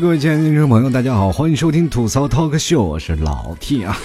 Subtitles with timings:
[0.00, 3.96] 各位亲爱的听众朋友，大家好，欢迎收听吐槽 Talk Show，我是老 T 啊。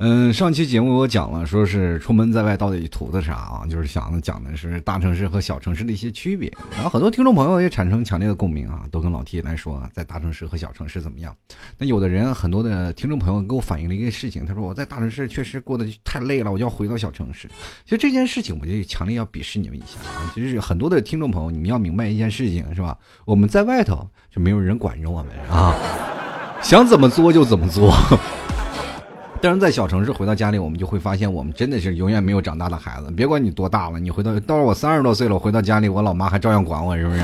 [0.00, 3.62] 嗯，上期节目我讲了，说是出门在外到底图的啥啊？
[3.70, 6.52] 就是想讲的是大城市和小城市的一些区别。
[6.72, 11.34] 然后很多听众朋友也产生强烈的共鸣啊，都跟老 T 来说，在大城市和小城市怎么样？
[11.78, 17.48] 那有的人，很多的听众朋友给我反映了一个事情，他说我在大城市确实过得太累了，我就要回到小城市。
[17.84, 20.32] 其实这件事情，我就强烈要鄙视你们一下啊！
[20.34, 22.98] 其实很多的听众朋友，你们要明白一件事情，是吧？
[23.24, 25.72] 我们在外头就没有人管着我们啊，
[26.60, 27.94] 想怎么作就怎么作。
[29.44, 33.10] 但是在小城市回到家里，我们就会发现，我们真的是永远没有长大的孩子。
[33.10, 37.20] 别管你多大了，你回到，到时候我三十多岁了，我回到家里，我老妈还照样管我，是不是？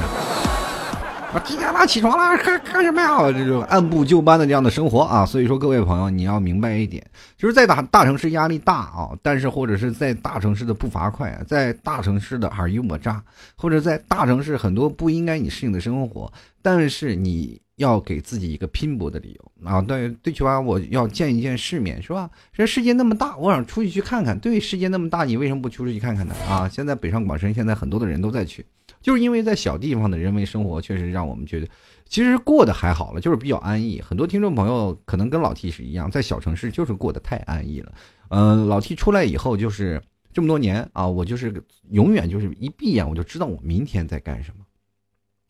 [1.32, 1.86] 我几点了？
[1.86, 2.36] 起床了？
[2.44, 3.32] 干干什么呀？
[3.32, 5.24] 这种按部就班的这样的生活啊。
[5.24, 7.02] 所以说，各位朋友，你要明白一点，
[7.38, 13.22] 就是在大大城市压力大啊，但是或者是在大城市的步伐快，在大城市的尔虞我诈，
[13.56, 16.30] 或者在大城市很多不应该你适应的生活，
[16.62, 17.60] 但是你。
[17.76, 19.80] 要给自己一个拼搏的理由啊！
[19.80, 22.28] 对，最起码我要见一见世面，是吧？
[22.52, 24.38] 这世界那么大，我想出去去看看。
[24.38, 26.34] 对，世界那么大，你为什么不出去看看呢？
[26.46, 26.68] 啊！
[26.68, 28.62] 现在北上广深，现在很多的人都在去，
[29.00, 31.66] 就是因为在小地方的人为生活，确实让我们觉得
[32.06, 33.98] 其实过得还好了，就是比较安逸。
[34.02, 37.90] 很多听众朋友可能跟老 T 是一样，在小城市就是过得太安逸了。
[38.28, 40.02] 嗯，老 T 出来以后，就是
[40.34, 44.59] 这么多年啊，我就是永远就是一闭眼我就知道我明天在干什么。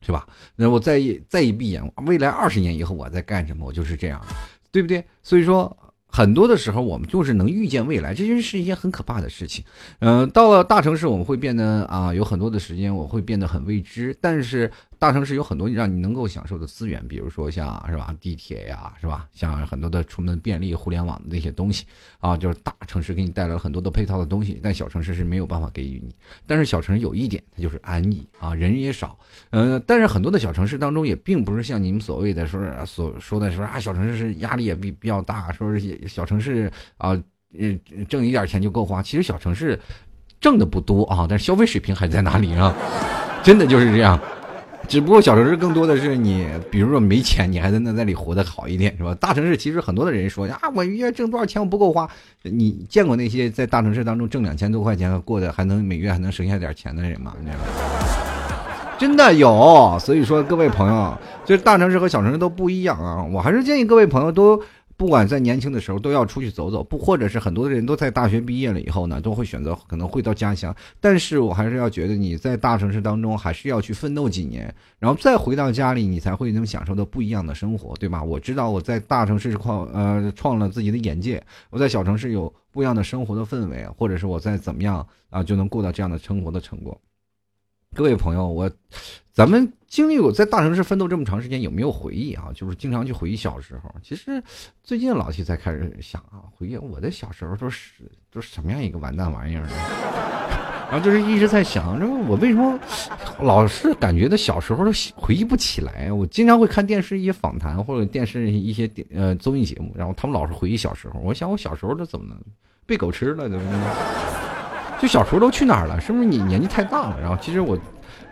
[0.01, 0.27] 是吧？
[0.57, 3.67] 那我再一再一闭眼，未来二十年以后我在干什么？
[3.67, 4.21] 我就是这样，
[4.73, 5.05] 对不对？
[5.23, 5.77] 所以说，
[6.07, 9.65] 很多的时候我们就是能预见未来，这就是一件很可怕的事情。
[10.01, 14.71] 嗯，到了大城市，我们会变得啊，有很多的时间，我会变得很未知，但是。
[15.01, 19.27] 大城市有很多让你能够享受的资源，比如说像是吧地铁呀，是吧？
[19.33, 21.87] 像很多的出门便利、互联网的那些东西
[22.19, 26.15] 啊，就是大城市给你带来了很多的配套的东西，但小城市是没有办法给予你。
[26.47, 29.19] 但是小城市有一点，它就是安逸啊，人也少。
[29.49, 37.19] 呃，但是很多的小城市当中也并不是像你们所谓的说所说的说啊，小城市是压力也比比较大，说是小城市啊，
[37.59, 39.03] 嗯，挣一点钱就够花。
[39.03, 39.81] 其实小城市
[40.43, 42.77] 挣的不多啊，但是消费水平还在哪里啊？
[43.43, 44.21] 真的就是这样。
[44.91, 49.15] 只不过小城市更多的是你，比如说没钱，你还在那那里活得好一点，是吧？
[49.21, 52.11] 大城市其实很多的人说啊，我月挣多少钱我不够花。
[52.43, 57.35] 你见过那些在大城市当中挣两千多块钱过的还能每月还能省下点钱的人吗？
[58.99, 59.97] 真的有。
[60.01, 63.25] 所以说各位朋友，就是大城市和小城市都不一样啊。
[63.33, 64.61] 我还是建议各位朋友都。
[65.01, 70.77] 不管在年轻的时候都要出去走走，不或者是很多的人都在大学毕业了以后呢，都会选择可能会到家乡。
[71.01, 78.23] 但是我还是要觉得你在大城市当中还是要去奋斗几年，然后再回到家里，你才会能享受到不一样的生活，对吧？
[78.23, 87.01] 我知道我在大城市创呃创了自己的眼界，我在小城市有不一样的生活的氛围，或者是我在怎么样啊就能过到这样的生活的成果。
[87.97, 88.71] 各位朋友，我，
[89.33, 92.51] 咱们经历过在大城市奋斗这么长时间，有没有回忆啊？
[92.55, 93.93] 就是经常去回忆小时候。
[94.01, 94.41] 其实
[94.85, 99.71] 最近老七才开始想啊，回忆我的小时候都是都是什么样一个完蛋玩意儿呢？
[100.89, 102.79] 然后就是一直在想，这我为什么
[103.41, 106.13] 老是感觉到小时候都回忆不起来？
[106.13, 111.19] 我经常会看电视一些访谈或者电视一些电呃综艺节目，然后他们老是回忆小时候。
[111.21, 112.39] 我想我小时候都怎么能？
[112.87, 113.49] 被狗吃了？
[113.49, 113.85] 怎么？
[115.01, 115.99] 就小时候都去哪儿了？
[115.99, 117.19] 是不是你年纪太大了？
[117.19, 117.79] 然后其实我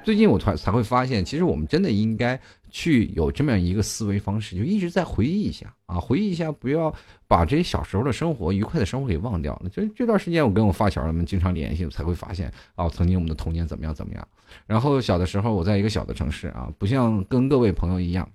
[0.04, 2.38] 最近我才才会发现，其实我们真的应该
[2.70, 6.94] 去有这么样一个思维方式，就一直在回忆一下啊，回忆一下，不要
[7.26, 9.70] 把这些小时候的生活、愉快的生活给忘掉了。
[9.70, 14.28] 就这段时间，我跟我发小他们经常联系，我才会发现啊，曾经我们的童年怎么样怎么样。
[14.66, 18.28] 然后小的时候，我在一个小的城市啊，不像跟各位朋友一样。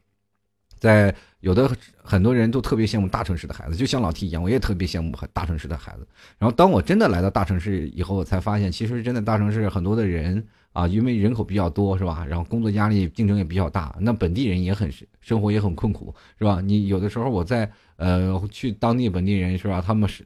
[0.83, 1.71] 在有的
[2.03, 6.05] 很多人都特别羡慕大城市的孩子，就像老 T 一样，我也特别羡慕大城市的孩子。
[6.37, 12.25] 然后当我真的来到大城市以后，我才发现，其实真的大城市很多的人啊，因为人口比较多，是吧？
[12.27, 16.59] 然后工作压力、竞争也比较大，那本地人也很生活也很困苦，是吧？
[16.59, 19.81] 你有的时候我在呃去当地本地人是吧？
[19.81, 20.25] 他们是。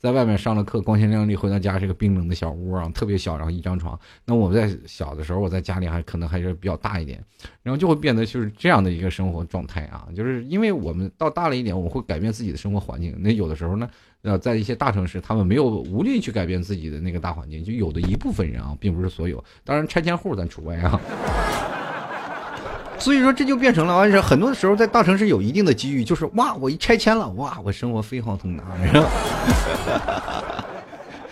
[0.00, 4.00] 在外面上了课，光鲜亮丽，回到家是个冰冷的小屋啊，特别小，然后一张床。
[4.24, 7.22] 那我在小的时候，我在家里还可能还是比较大一点，
[7.62, 13.14] 然后就会变得就是这样的一个生活状态啊，就是因为我们到大了一点，我会改变自己的生活环境。
[13.18, 13.86] 那有的时候呢，
[14.22, 20.98] 呃，在一些大城市，他们没有无力去改变自己的那个大环境，就有的一部分人啊，并不是所有，当然拆迁户咱除外啊。
[23.00, 28.62] 所以说，这就变成了，而且很多的时候，在大城市有一定的机遇，就是哇，我一拆迁了，哇，我生活飞黄腾达。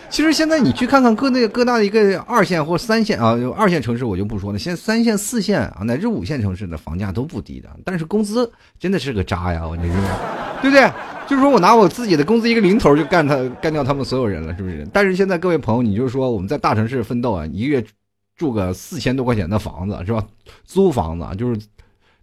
[0.09, 10.01] 其实现在你去看看各那各大的一个二线或三线啊，二线城市我就不说了，现在三线、四线啊，乃至五线城市的房价都不低的，但是工资真的是个渣呀，我跟你说，
[10.63, 10.91] 对不对？
[11.27, 14.87] 就是说我拿我自己的工资一个零头就干他干掉他们所有人了，是不是？
[14.91, 17.85] 但是现在各位朋友，你就是说我们在大城市奋斗啊，一个月。
[18.39, 20.25] 住个四千多块钱的房子是吧？
[20.63, 21.59] 租房子就是，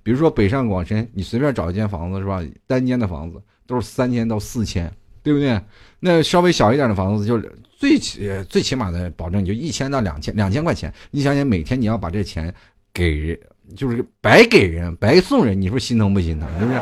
[0.02, 2.42] 比如说北上广深，你随便找一间房子是吧？
[2.66, 4.90] 单间的房子都是三千到四千，
[5.22, 5.60] 对不对？
[6.00, 10.90] 那稍微小一点的房子就是最起最起码的保证就一千到两千两千块钱。
[11.10, 12.52] 你想想，每天你要把这钱
[12.94, 13.38] 给人，
[13.76, 16.48] 就是白给人白送人，你说心疼不心疼？
[16.58, 16.80] 是不是？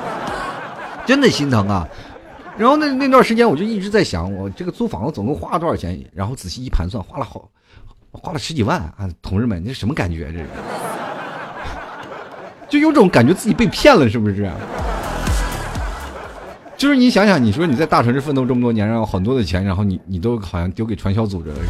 [1.07, 1.89] 真的心疼啊！
[2.57, 6.03] 然后那那段时间我就一直在想，我这个租房子总共花了多少钱？
[6.15, 7.51] 然后仔细一盘算，花了好，
[8.15, 9.09] 花了十几万啊！
[9.21, 10.33] 同志们，你是什么感觉？
[10.33, 10.47] 这是，
[12.71, 14.51] 就有种感觉自己被骗了，是不是？
[16.77, 21.69] 就是你想想，你说你在大城市奋斗这么多年，然后很多的钱，然后你你都好像丢给传销组织了似的，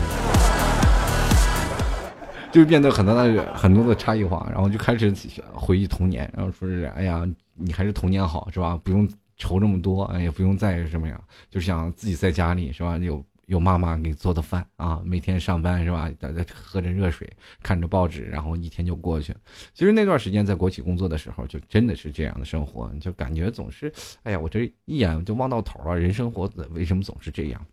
[2.52, 5.12] 就变得很多的很多的差异化，然后就开始
[5.52, 8.79] 回忆童年，然后说是哎呀，你还是童年好，是吧？
[8.82, 9.08] 不用。
[9.37, 11.20] 愁这么多，哎，也不用再什么呀，
[11.50, 12.97] 就想自己在家里是吧？
[12.99, 16.11] 有有妈妈给做的饭啊，每天上班是吧？
[16.19, 17.31] 在在喝着热水，
[17.62, 19.35] 看着报纸，然后一天就过去。
[19.73, 23.93] 其实那段时间在国企工作的时候，就真的是这样的生活，就感觉总是，
[24.23, 27.67] 哎呀，我这一眼就望到头了，人生活为什么总是这样？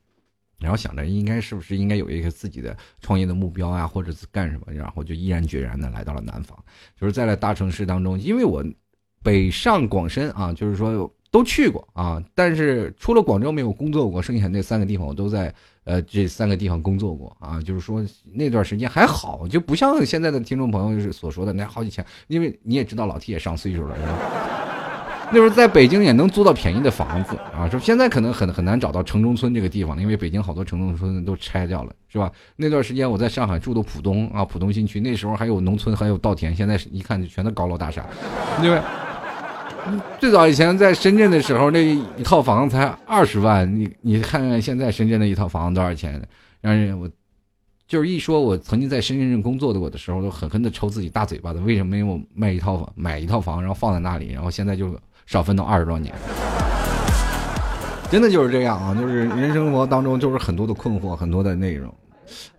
[0.59, 4.73] 然后想着应该是不是应该有一个自己的创业的目标啊，或者是干什么？
[4.73, 6.57] 然后就毅然决然的来到了南方，
[6.99, 8.63] 就是在了大城市当中，因为我
[9.23, 11.11] 北上广深啊，就是说。
[11.31, 15.53] 都去过啊，但是除了广州没有工作过，剩下那三个地方我都在
[15.85, 17.59] 呃这三个地方工作过啊。
[17.61, 24.17] 就是说那段时间还好，就不像现在的听众朋友所说的那好几千，因为你也知道老 T 也上岁数了，是吧？
[25.33, 32.29] 那时候在北京也能租到便宜的房子啊，说现在可能很很难找到城中村这个地方，因为北京好多城中村都拆掉了，是吧？
[32.57, 38.05] 那段时间我在上海住的浦东啊，浦东新区，那时候还有农村，还有稻田，现在一看就全都高楼大厦，
[38.59, 38.81] 对不对？
[40.19, 43.67] 最早以前在深圳的时候，那一套房才二十万。
[43.79, 46.21] 你你看看现在深圳的一套房多少钱？
[46.61, 47.09] 让人我
[47.87, 51.59] 就是一说，我曾经在深圳工作的我的时候，都狠狠的抽自己大嘴巴子。
[51.59, 54.95] 为什么没有卖一套房，买一套房，然后放在那里，然后现在就
[55.25, 56.13] 少奋斗二十多年？
[58.11, 58.93] 真的就是这样啊！
[58.93, 61.91] 就是人生活当中就是很多的困惑，很多的内容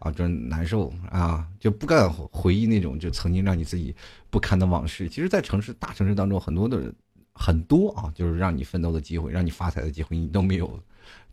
[0.00, 1.46] 啊，真难受啊！
[1.60, 3.94] 就不敢回忆那种就曾经让你自己
[4.30, 5.08] 不堪的往事。
[5.08, 6.92] 其实，在城市大城市当中，很多的。
[7.34, 10.78] 很多啊，就是让你奋斗的机会，让你发财的机会，你都没有，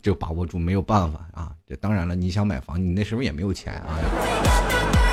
[0.01, 1.55] 就把握住，没有办法啊。
[1.67, 5.08] 这当然了，你想买房，你那时候也没有钱啊。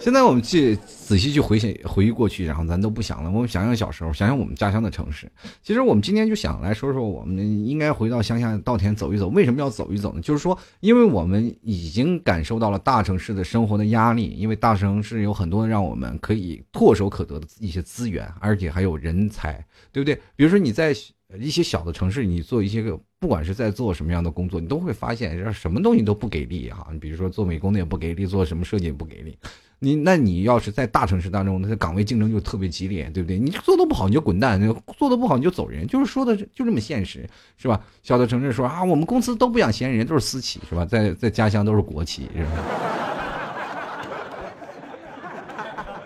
[0.00, 3.30] 现在我们去仔细去回想回忆过去，然后咱都不想了。
[3.30, 5.30] 我们想想小时候，想想我们家乡的城市。
[5.62, 9.28] 其实我们今天就想来说说，我们应该回到乡下稻田走一走。
[9.28, 10.20] 为什么要走一走呢？
[10.22, 19.62] 就是说，因为我们已经感受到了大城市的生活的压力，因为大城市有很多让我们可以唾手可得的一些资源，而且还有人才，
[19.92, 20.14] 对不对？
[20.34, 20.94] 比如说你在
[21.38, 26.88] 一些小的城市，你做一些个，不管是在做什么样的工作，你都会发现，什么东西都不给力哈。
[26.90, 29.36] 你比如说做美工的也不给力，做什么设计也不给力。
[29.82, 33.38] 你那你要是在大城市当中，那岗位竞争就特别激烈，对不对？
[33.38, 34.60] 你做的不好你就滚蛋，
[34.98, 37.80] 做的不好你就走人，就是说的就这么现实，是吧？
[38.02, 40.84] 小的城市说啊，我们公司都不养闲人，都是私企，是吧？
[40.84, 42.50] 在在家乡都是国企，是吧？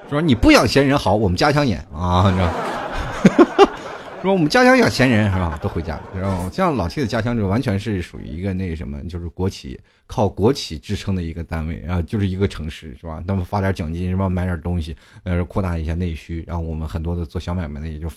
[0.09, 2.53] 说你不养闲人好，我们家乡演啊，你知道。
[4.25, 5.59] 说我们家乡有钱人是吧？
[5.62, 6.03] 都回家了。
[6.19, 13.22] 然后像老 T 的家乡就完全是属于一个那什么，就是国企靠国企支撑的一个单位啊，就是一个城市是吧？
[13.27, 14.27] 那么发点奖金是吧？
[14.27, 16.43] 买点东西，呃，扩大一下内需。
[16.46, 18.08] 然后我们很多的做小买卖的也就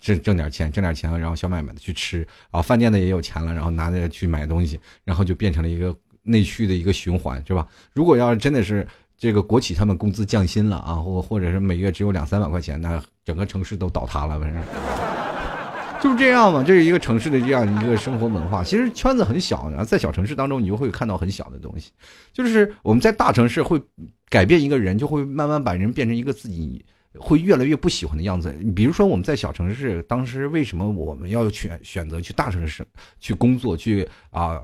[0.00, 5.92] 挣挣点钱，挣点钱，然后小买卖的去吃啊，饭店的也有钱了，然后拿着去买东西，然后就变成了一个
[6.22, 7.66] 内需的一个循环是吧？
[7.92, 14.62] 如果要是真的是这个国企他们工资降薪了啊，或或者是每月只有两三百块钱，那整个城市都倒塌了，反正。
[16.00, 18.62] 就是这样嘛，这是一个城市的这样一个生活文化。
[18.62, 21.90] 其实圈子很小，然后在小城市当中，你就会看到很小的东西。
[22.32, 23.80] 就是我们在大城市会
[24.28, 26.84] 改变一个人，就会慢慢把人变成一个自己
[27.18, 28.52] 会越来越不喜欢的样子。
[28.76, 32.86] 比如说我们在小城市，当时为什么我们要选选择去大城市
[33.18, 34.60] 去工作，去啊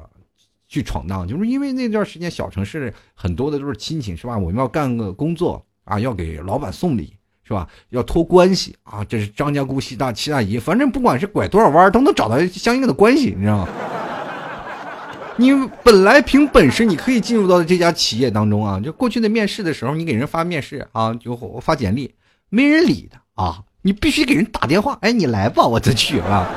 [0.68, 1.26] 去闯荡？
[1.26, 4.38] 就是因为那段时间小城市很多的都是亲戚，是吧？
[4.38, 7.14] 我们要干个工作啊，要给老板送礼。
[7.46, 7.68] 是吧？
[7.90, 9.04] 要托关系啊！
[9.04, 13.68] 这是张家姑七大七大姨，反正不管是拐多少弯，都能找到相应的关系，你知道吗？
[15.36, 18.80] 你本来凭本事你可以进入到这家企业当中啊！
[18.80, 22.14] 就过去的面试的时候，你给人发面试啊，就发简历，
[22.48, 23.62] 没人理的啊！
[23.82, 26.48] 你必须给人打电话，哎，你来吧，我再去啊，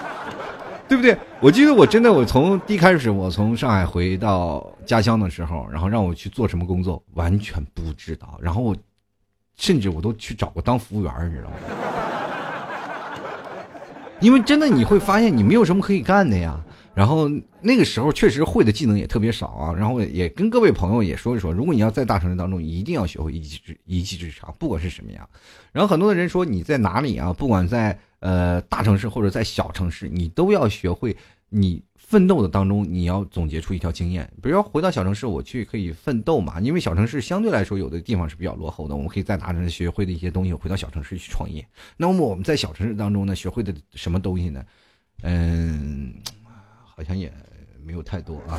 [0.88, 1.18] 对不对？
[1.40, 8.74] 我记得我真的，我从一开始我从上海回到家乡的时候，然后让我去做什么工作，完全不知道，然后我。
[9.56, 11.56] 甚至我都去找过当服务员，你知道吗？
[14.20, 16.62] 因为真的你会发现你没有什么可以干的呀。
[16.94, 17.28] 然后
[17.60, 25.28] 那个时候确实会的技能也特别少啊，然后也跟各位朋友也说一说，如果你要在大城市当中，一定要学会一技之一技之长，不管是什么样。
[25.72, 27.34] 然后很多的人说你在哪里啊？
[27.34, 31.14] 不管在呃大城市或者在小城市，你都要学会
[31.50, 34.30] 你奋斗的当中，你要总结出一条经验。
[34.40, 36.60] 比如说回到小城市，我去可以奋斗嘛？
[36.60, 41.66] 因为小城市相对来说有的地方是比较落后的，我们可以在大城市学会的一些东西，回到小城市去创业。
[41.96, 44.64] 那么我们在小城市当中呢，学会的什么东西呢？
[45.22, 46.14] 嗯。
[46.98, 47.30] 好像也
[47.84, 48.58] 没有太多啊。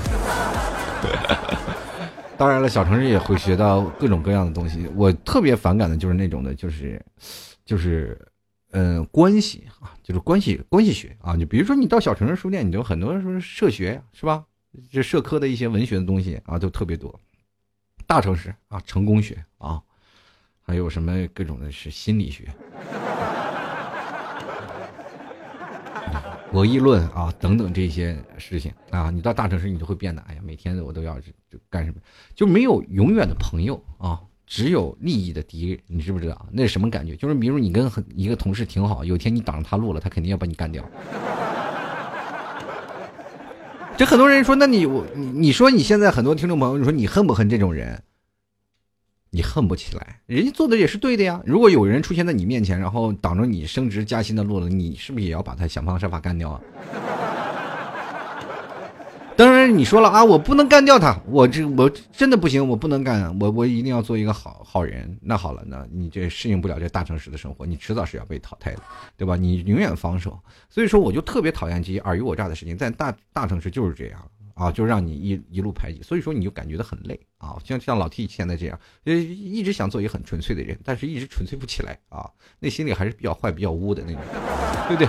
[2.37, 4.87] 当然了，小城市也会学到各种各样的东西。
[4.95, 7.03] 我特别反感的就是那种的，就是，
[7.65, 8.15] 就是，
[8.71, 11.37] 嗯，关系啊，就是关系关系学啊。
[11.37, 14.45] 就比如说，你到小城市书店，你就很多说社学是吧？
[14.91, 17.19] 这社科的一些文学的东西啊，都特别多。
[18.05, 19.81] 大城市啊，成功学啊，
[20.61, 22.47] 还有什么各种的是心理学。
[26.51, 31.97] 博弈论啊，等等这些事情啊，你到大城市你就会变得，哎呀，每天我都要就干什么，
[32.35, 36.47] 就没有永远的朋友啊，只有利益的敌人，你知不知道？
[36.51, 37.15] 那是什么感觉？
[37.17, 40.83] 就是比如你跟一个同事挺好，有天你挡着他路了，他肯定要把你干掉。
[43.97, 48.01] 这很多人说，那你我你你说你现在很多听众朋友，你说你恨不恨这种人？
[49.29, 51.41] 你恨不起来，人家做的也是对的呀。
[51.45, 56.61] 如果有人出现在你面前，然后挡着你升职加薪的路了，你是不是也要把他想方设法干掉啊？
[59.37, 65.15] 当然，你说了啊，我不能干掉他，我这我真的不行，我不能干，我我一定要做一个好好人。
[65.21, 68.81] 那好了，那你这适应不了这大城市的生活，你迟早是要被淘汰的，
[69.15, 69.35] 对吧？
[69.35, 70.37] 你永远防守。
[70.69, 74.19] 所以说，我就特别讨厌这些尔虞我诈的事情，在大大城市就是这样。
[74.55, 82.27] 啊，就让你一一路排挤，所以说你就感觉到很累啊，像像老 T 现在这样，呃，一直想做一个很纯粹的人，但是一直纯粹不起来啊，
[82.57, 84.21] 内心里还是比较坏、比较污的那种，
[84.87, 85.07] 对不对？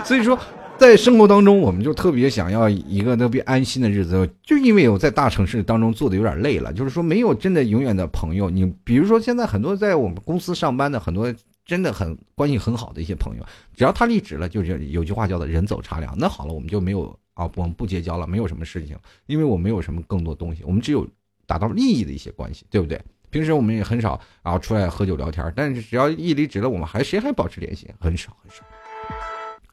[0.02, 0.38] 所以说，
[0.80, 8.48] 在生活当中，我们就特别想要一个特别安心的日子，就因为我在大城市当中做的有点累了，就是说没有真的永远的朋友。
[8.48, 11.32] 你比如说，现在很多在我们公司上班的很多。
[11.66, 13.46] 真的很关系很好的一些朋友，
[13.76, 16.12] 只要他离职了，就是有句话叫做“人走茶凉”。
[16.18, 18.96] 那好了，我们就没有啊，我们不结交了，没有什么事情，
[19.26, 21.06] 因为我没有什么更多东西，我们只有
[21.46, 23.00] 达到利益的一些关系，对不对？
[23.28, 27.88] 平时我们也很少啊出来喝酒聊天，但是只要一离职了，我们还谁还保持联系？
[28.00, 28.64] 很少很少，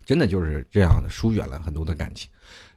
[0.07, 2.29] 真的就是这样的疏远了很多的感情，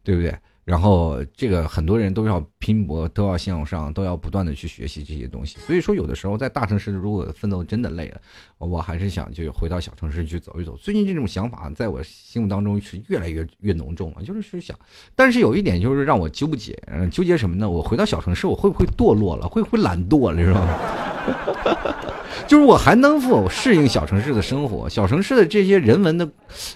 [0.02, 0.37] 对不对？
[0.64, 5.58] 然后这个很多人都要拼搏，都要向上，都要不断的去学习这些东西。
[5.60, 8.20] 所以说，有的时候在大城市如果奋斗真的累了，
[8.58, 10.76] 我还是想就回到小城市去走一走。
[10.76, 14.76] 最近这种想法在我心目当中是越来越越浓重了，就是是想，
[15.14, 16.76] 但是有一点就是让我纠结，
[17.12, 17.70] 纠结什么呢？
[17.70, 19.49] 我回到小城市，我会不会堕落了？
[19.49, 20.42] 会不会懒惰了？
[20.42, 20.89] 是吧？
[22.47, 24.89] 就是我还能否适应小城市的生活？
[24.89, 26.29] 小城市的这些人文的，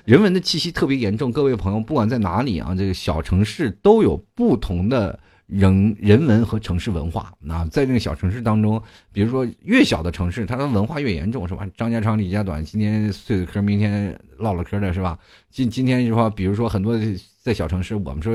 [0.05, 1.33] 人文的气息特别严重。
[1.33, 7.33] 各位朋友，不管在哪里啊，这个小城市都有不同的人人文和城市文化。
[7.41, 8.81] 那在这个小城市当中，
[9.13, 11.67] 比如说越小的城市，它的文化越严重，是吧？
[11.77, 15.19] 张家长李家短，今天碎了嗑，明天唠唠嗑的，是吧？
[15.51, 16.97] 今今天就说，比如说很多
[17.43, 18.33] 在小城市，我们说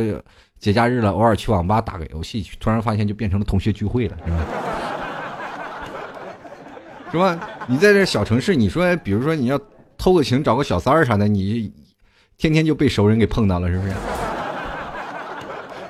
[0.59, 4.45] 节假日了，偶尔去网吧打个游戏，突然发现就变成了同学聚会了，是吧？
[7.11, 7.39] 是吧？
[7.67, 9.59] 你在这小城市，你说，比如说你要
[9.97, 11.71] 偷个情，找个小三儿啥的，你
[12.37, 13.93] 天天就被熟人给碰到了，是不是？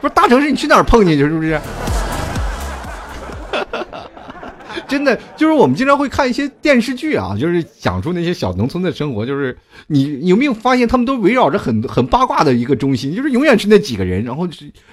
[0.01, 1.17] 不是大城市，你去哪儿碰去？
[1.17, 1.59] 是不是？
[4.87, 9.55] 真的，就是我们经常会看一些电视剧啊，就是讲述那些小农村的生活，就是
[9.87, 14.47] 你有没有发现，他们都围绕着很很八卦的一个中心，就是永远是那几个人，然后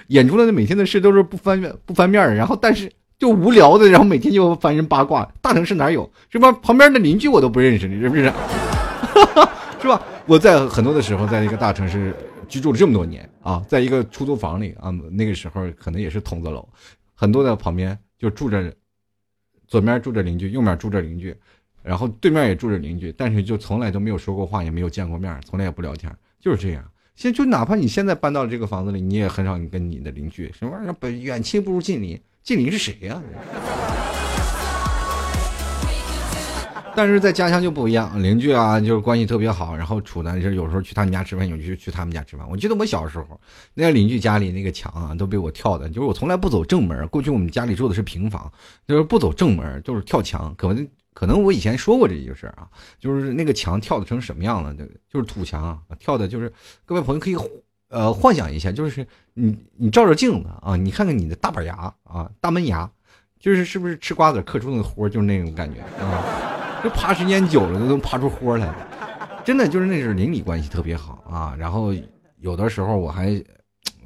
[0.07, 2.91] 演出来的每天的事都是不翻面不翻面儿，然后但是。
[3.17, 5.27] 就无聊的，然后每天就翻人八卦。
[5.41, 6.09] 大城市哪有？
[6.29, 6.51] 是吧？
[6.51, 8.23] 旁边的邻居我都不认识，你是不是？
[9.81, 10.01] 是吧？
[10.25, 12.13] 我在很多的时候，在一个大城市
[12.47, 16.67] 居住了这么多年啊，在一个出租房里啊，那个时候可能也是筒子楼，
[17.15, 18.71] 很多的旁边就住着，
[19.67, 21.35] 左面住着邻居，右面住着邻居，
[21.81, 26.83] 然后对面也住着邻居，但是就从来都没有说过话，也没有见过面，从来也不聊天，就是这样。
[27.15, 32.19] 现就哪怕你现在搬到了这个房子里，你也很少跟你的邻居什么玩意儿，不远亲不如近邻。
[32.47, 33.21] 近邻是谁呀？
[36.95, 42.49] 但是在家乡就不一样，邻居啊，就是关系特别好，然后处的就有时候去他们家吃饭，有时候去他们家吃饭。
[42.49, 43.37] 我记得我小时候，
[43.73, 47.05] 那个邻居家里那个墙啊，都被我跳的，就是我从来不走正门。
[47.09, 48.49] 过去我们家里住的是平房，
[48.87, 50.55] 就是不走正门，就是跳墙。
[50.55, 52.65] 可能可能我以前说过这件事啊，
[52.97, 54.73] 就是那个墙跳的成什么样了？
[55.11, 56.49] 就是土墙，跳的就是
[56.85, 57.35] 各位朋友可以。
[57.89, 62.89] 呃，幻想一下，就是你你照照镜子啊，你看看你的大板牙啊，大门牙，
[63.39, 71.55] 就是是不是吃瓜子嗑出那个豁，就是那种感觉啊，就爬时间久了都能爬出豁来了，真的就是那是邻里关系特别好啊。
[71.57, 71.93] 然后
[72.39, 73.41] 有的时候我还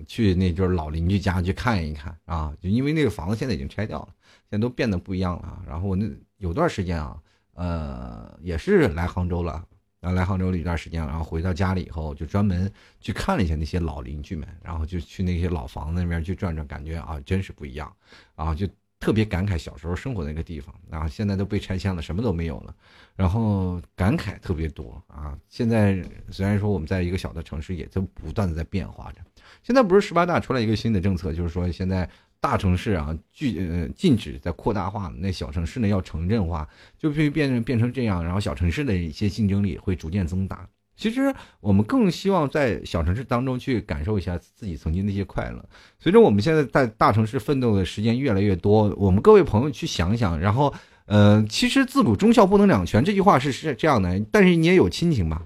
[0.05, 4.09] 去那就是老邻居家去看一看啊，就因为那个房子现在已经拆掉了，
[4.49, 5.59] 现在都变得不一样了。
[5.67, 6.05] 然后我那
[6.37, 7.17] 有段时间啊，
[7.55, 9.63] 呃，也是来杭州了。
[10.01, 17.95] 然后来杭州了一段时间，然后回到家里以后，就专门去看了一下那些老邻居们，然后就去那些老房子那边去转转，感觉啊，真是不一样，
[18.33, 18.67] 啊，就
[18.99, 22.75] 特别感慨小时候生活那个地方，然后现在都被拆迁了，什么都没有了，
[23.15, 25.37] 然后感慨特别多啊。
[25.49, 29.21] 现在虽然说我们在一个小的城市，也在不断的在变化着。
[29.61, 32.09] 现在不是十八大出来一个新的政策，就是说现在。
[32.41, 36.67] 大城市啊，拒呃禁止在扩大化，那小城市呢要城镇化，
[36.97, 40.67] 就会变成变成这样，然后小城市的一些竞争力会逐渐增大。
[40.97, 45.63] 其实我们更希望在小城市当中去感受一下自己曾经那些快乐。
[45.99, 50.73] 随着我们现在在大城市奋斗的时间越来越多，我们各位朋友去想想，然后
[51.05, 55.45] 呃，其实自古忠孝不能两全这句话是是这样的，但是你也有亲情吧？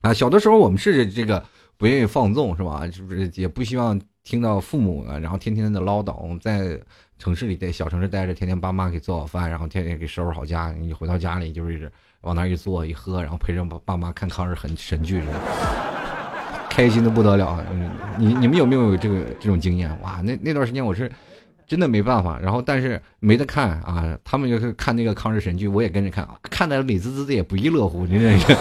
[0.00, 1.44] 啊，小的时候我们是这个
[1.76, 2.88] 不愿意放纵是吧？
[2.90, 4.00] 是不是也不希望？
[4.26, 6.20] 听到父母呢，然后天天的唠叨。
[6.20, 6.76] 我们在
[7.16, 10.74] 城市里，在小城市待着，天天爸妈给做好饭，然后天天给收拾好家。
[10.80, 11.88] 你回到家里就是
[12.22, 15.22] 往那一坐一喝，然后陪着爸爸妈看抗日神剧，
[16.68, 17.64] 开心的不得了。
[18.18, 19.88] 你你们有没有这个这种经验？
[20.02, 21.08] 哇，那那段时间我是
[21.64, 22.36] 真的没办法。
[22.40, 28.04] 然后但是没得看啊，他们就是看那个抗日神剧，我也跟着看，看的美滋滋的，也不亦乐乎。
[28.06, 28.56] 你这是。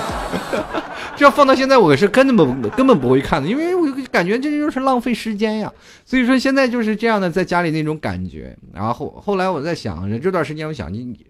[1.18, 5.72] 这要放到现在，我是根本根本不会看的，因为我感觉这就是浪费时间呀。
[6.04, 8.56] 所以说现在就是这样的，在家里那种感觉。
[8.74, 11.26] 然后后来我在想，这段时间我想你，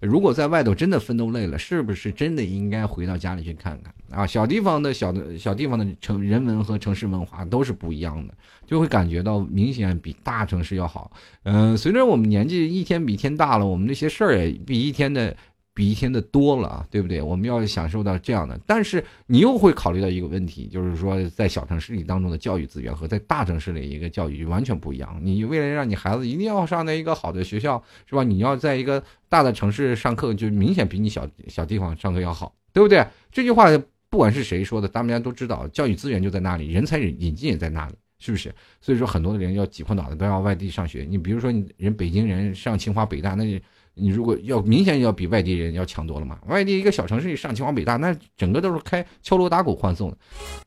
[0.00, 4.24] 如果在外头真的奋斗累了，是不是真的应该回到家里去看看啊？
[4.24, 11.10] 小地方的小的小地方的城人文和城市文化都是不一样的，就会感觉到明显比大城市要好。
[11.42, 15.36] 嗯，随着我们年纪一天比一天大了，我们那些事儿也比一天的。
[15.74, 17.20] 比一天的多了啊，对不对？
[17.20, 25.18] 我们要享受到这样的，但是你又会考虑到一个问题，就是说在小城市里当中的教育资源和在大城市里一个教育完全不一样。
[25.20, 28.22] 你为了让你孩子一定要上那一个好的学校，是吧？
[28.22, 33.04] 你要在一个大的城市上课，就明显比你小小地方上课要好，对不对？
[33.32, 33.66] 这句话
[34.08, 38.54] 不管是谁说的，大家都知道，教育资源就在那里，人才引进也在那里，是不是？
[38.80, 41.04] 所以说很多的人要挤破脑袋都要外地上学。
[41.08, 43.60] 你比如说，你人北京人上清华北大，那。
[43.94, 46.38] 你如果要明显要比外地人要强多了嘛？
[46.46, 50.18] 外地一个小城市上清华北大，那整个都是开敲锣打鼓欢送的，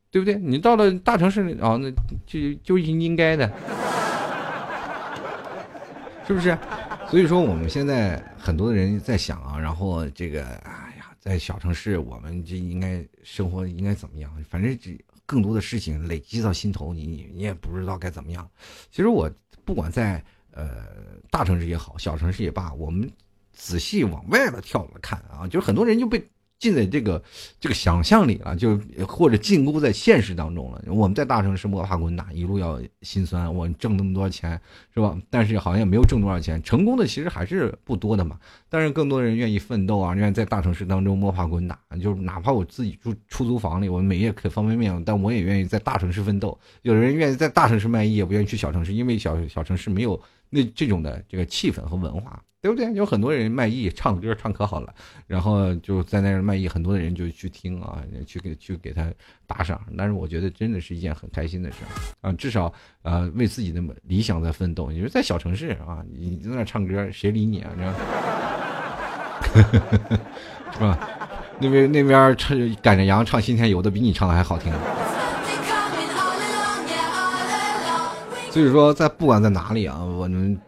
[0.09, 0.35] 对不对？
[0.35, 1.91] 你到了大城市啊，那
[2.25, 3.45] 就就应应该的，
[6.25, 6.57] 是不是？
[7.09, 14.31] 所以说我们现在很多的人在想啊，然后这个哎呀，在小城市我们就应该生活应该怎么样？
[14.49, 18.49] 反正这更多的事情累积到心头，你你你也不知道该怎么样。
[18.89, 19.29] 其实我
[19.65, 20.23] 不管在。
[20.51, 20.87] 呃，
[21.29, 23.09] 大城市也好，小城市也罢，我们
[23.53, 26.23] 仔细往外边跳着看啊，就是很多人就被
[26.59, 27.23] 浸在这个
[27.59, 30.83] 这个想象里了，就或者禁锢在现实当中了。
[30.87, 34.59] 我们在大城市摸爬滚打，一路要心酸，我挣那么多钱
[34.91, 35.15] 是吧？
[35.29, 38.39] 但是好像也没有挣多少钱，成功的其实还是不多的嘛。
[38.69, 46.59] 但是更多人愿意奋斗啊，愿意在大城市当中摸爬滚打，就是哪怕我自己住出租房里，我每夜啃方便面，但我也愿意在大城市奋斗。
[46.81, 50.19] 有人愿意在大城市卖艺，也不愿意去小城市，因为小小城市没有。
[50.49, 52.91] 那这种的这个气氛和文化，对不对？
[52.93, 54.93] 有很多人卖艺唱歌唱可好了，
[55.27, 59.11] 然后就在那儿卖艺，很多的人就去听啊，去给去给他
[59.45, 59.79] 打赏。
[59.97, 61.77] 但是我觉得真的是一件很开心的事
[62.21, 64.89] 啊，至少呃为自己的理想在奋斗。
[64.91, 67.71] 你说在小城市啊，你在那唱歌，谁理你啊？
[67.75, 67.83] 你
[70.73, 70.97] 是吧？
[71.59, 74.71] 那边那边唱赶着羊唱《新天游》的比你唱的还好听。
[78.49, 80.59] 所以说，在不管在哪里啊，我们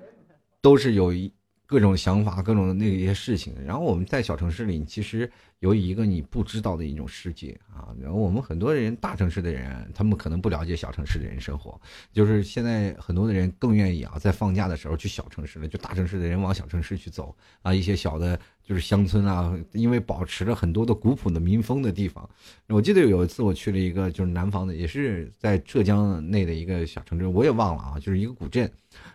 [0.62, 1.32] 都是有一
[1.70, 3.54] 各种想法、各种的那一些事情。
[3.64, 7.94] 然后我们在小城市里，其实有一个你不知道的一种世界啊。
[8.02, 11.80] 然后我们很多人，大城市的人，他们可能不了解小城市的人生活。
[12.12, 15.68] 就是现在很多的人更愿意啊，在放假的时候去小城市了。
[15.68, 18.40] 就大城市的人往小城市去走啊，一些小的。
[18.62, 22.30] 就是乡村啊，因为保持了很多的古朴的民风的地方。
[22.68, 28.72] 我记得有一次我去了一个就是南方的，也是在浙江内的一个小城镇，我也忘了啊，就是一个古镇，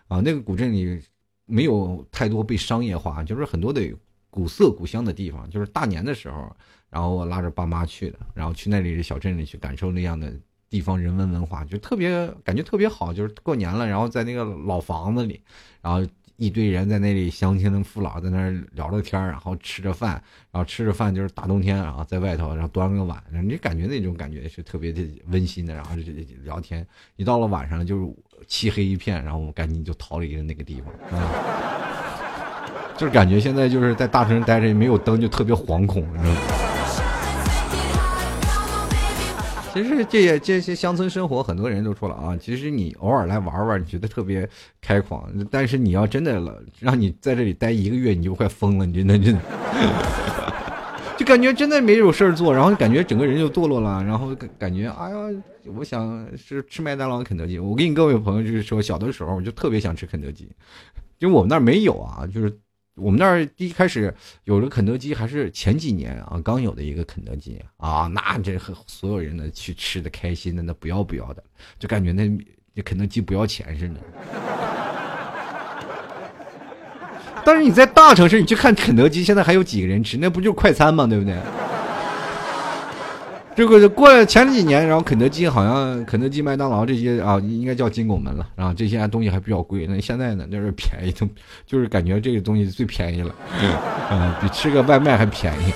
[0.09, 1.01] 啊，那个古镇里
[1.45, 3.93] 没有太多被商业化，就是很多的
[4.29, 5.49] 古色古香的地方。
[5.49, 6.55] 就是大年的时候，
[6.89, 10.33] 然后我拉着爸妈去的，然后去那里的小镇里去感受那样的
[10.69, 13.13] 地方人文文化，就特别感觉特别好。
[13.13, 15.41] 就是过年了，然后在那个老房子里，
[15.81, 16.07] 然后。
[16.37, 26.11] 一堆人在那里乡亲父老在那儿聊着天然后吃着饭，然后吃着饭就是大冬天然后，在外头，然后端个碗，你感觉那种感觉是特别的温馨的，然后就
[26.43, 26.85] 聊天。
[27.15, 28.13] 一到了晚上就是
[28.47, 31.21] 漆黑一片，然后我们赶紧就逃离了那个地方，啊
[32.97, 36.39] 就是感觉现在就是在大城市待着，没有灯就特别惶恐，你知道吗？
[39.73, 44.47] 其实这些这些乡村生活，很多人都说了啊，其实你偶尔来玩玩，你觉得特别
[44.79, 49.41] 开狂，但是你要真的了，让你在这里待一个月，你就快疯了，你真的真的，
[51.17, 55.15] 就感觉真的没有事儿做，然后感觉整个人就堕落了，然后感感觉哎呀，
[55.77, 57.57] 我想是吃麦当劳、肯德基。
[57.59, 60.49] 我跟你各位朋友就是说，小的时候我就特别想吃肯德基，
[61.19, 62.59] 因为我们那儿没有啊，就是。
[62.97, 71.43] 我们那儿第一开始有了肯德基，还是前几年啊刚有的一个肯德基啊，那这和所有人呢去吃的开心的那不要不要的，
[71.77, 72.29] 就感觉那
[72.73, 73.95] 那肯德基不要钱似的。
[77.45, 80.17] 但是你在大城市，你去看肯德基，现在还有几个人吃？
[80.17, 81.05] 那不就是快餐吗？
[81.05, 81.35] 对不对？
[83.55, 88.45] 这个过了前几年，然后肯德基好像肯德基、麦当劳这些啊，应该叫金拱门了。
[88.55, 89.87] 然后这些东西还比较贵。
[89.87, 91.25] 那现在呢，就是便宜，就
[91.65, 93.33] 就是感觉这个东西最便宜了，
[94.11, 95.71] 嗯，比吃个外卖还便宜。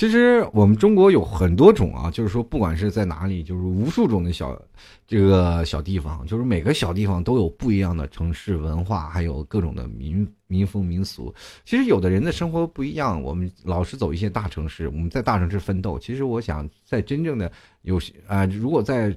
[0.00, 4.58] 其实我们中国有很多种啊，就是说不管是在哪里，就是无数种的小
[5.06, 11.34] 这个小地方，就是每个小地方都有不一样的城市文化，还有各种的民民风民俗。
[11.66, 15.98] 其实有的人的生活不一样，我们老是走一些大城市，我们在大城市奋斗。
[15.98, 19.14] 其实我想在真正的有些啊，如果在。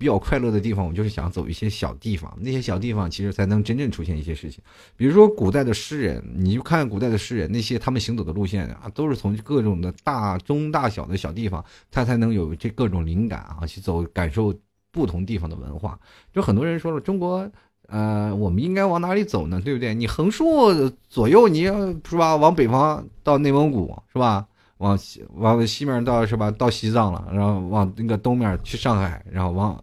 [0.00, 4.64] 比较快乐的地方，我就是想走一些小地方，那些小地方其实才能真正出现一些事情。
[4.96, 14.54] 比如说古代的诗人，你就看古代的诗人，那些他们行走的路线啊，都是从各种的大中大小的小地方，他才能有这各种灵感啊，去走感受
[14.90, 16.00] 不同地方的文化。
[16.32, 17.46] 就很多人说了，中国，
[17.86, 19.60] 呃，我们应该往哪里走呢？
[19.62, 19.94] 对不对？
[19.94, 21.74] 你横竖左右，你要
[22.08, 22.36] 是吧？
[22.36, 24.46] 往北方到内蒙古是吧？
[24.78, 26.50] 往西往西面到是吧？
[26.50, 29.78] 到西藏了，然后往那个东面去上海，然后往。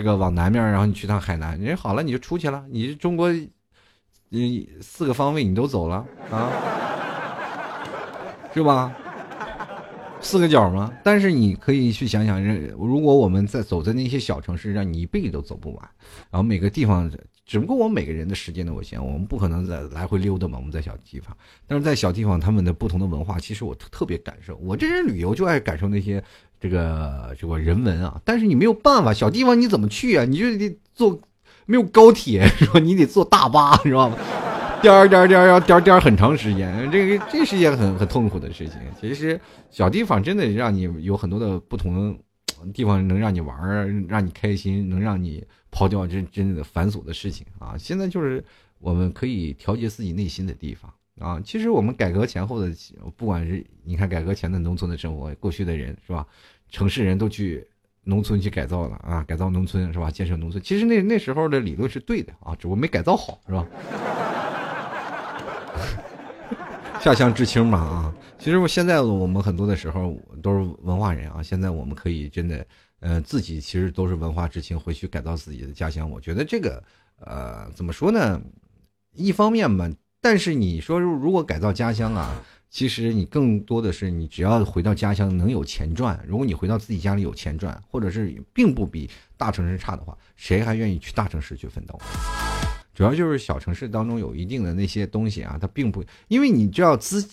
[0.00, 2.64] 这个往南面，然后你去趟海南，人好了你就出去了。
[2.70, 3.30] 你中国，
[4.30, 5.96] 你四个方位你都走了
[6.30, 6.50] 啊，
[8.54, 8.96] 是吧？
[10.22, 10.90] 四个角吗？
[11.04, 15.90] 但是你可以去想想，如果我们在走在那些小城市，让你一辈子都走不完。
[16.30, 17.12] 然后每个地方，
[17.44, 20.56] 只不过我们每个人的时间都有限，我们不可能在来回溜达嘛。
[20.56, 21.36] 我们在小地方，
[21.66, 24.56] 但是在小地方，他们的不同的文化，其实我特别感受。
[24.56, 26.24] 我这人旅游就爱感受那些。
[26.60, 30.24] 这个这个人文啊，但是你没有办法，小地方你怎么去啊？
[30.24, 31.18] 你就得坐，
[31.64, 32.78] 没有高铁 是吧？
[32.78, 34.14] 你得坐大巴是吧？
[34.82, 38.76] 颠颠颠要颠颠很长时间，这个这是一件很很痛苦的事情。
[39.00, 42.18] 其实小地方真的让你有很多的不同
[42.72, 47.76] 地方能让你玩，让你开心，能让你抛掉真真正的繁琐的事情啊。
[47.78, 48.42] 现在就是
[48.78, 50.92] 我们可以调节自己内心的地方。
[51.20, 52.74] 啊，其实我们改革前后的，
[53.16, 56.26] 不管是你看改革前的农村的生活，过去的人是吧？
[56.70, 57.66] 城市人都去
[58.04, 60.10] 农村去改造了啊，改造农村是吧？
[60.10, 63.66] 建设农村，其实那那时候的理论是对的啊，只不过没改造好是吧？
[67.00, 72.66] 下乡知青嘛啊，其实我现在我们很多的时候都是文化人啊，现在我们可以真的，
[73.00, 76.10] 呃，自己其实都是文化知青，回去改造自己的家乡。
[76.10, 76.82] 我觉得这个，
[77.20, 78.40] 呃，怎么说呢？
[79.12, 79.90] 一方面嘛。
[80.20, 86.22] 但是你说，如果改造家乡啊，其实你更多的是你只要回到家乡能有钱赚。
[86.28, 91.98] 如果你回到自己家里有钱赚，或者是并不比大城市差的话，谁还愿意去大城市去奋斗？
[92.94, 97.26] 主要就是小城市当中有一定的那些东西啊，它并不，因为你知道资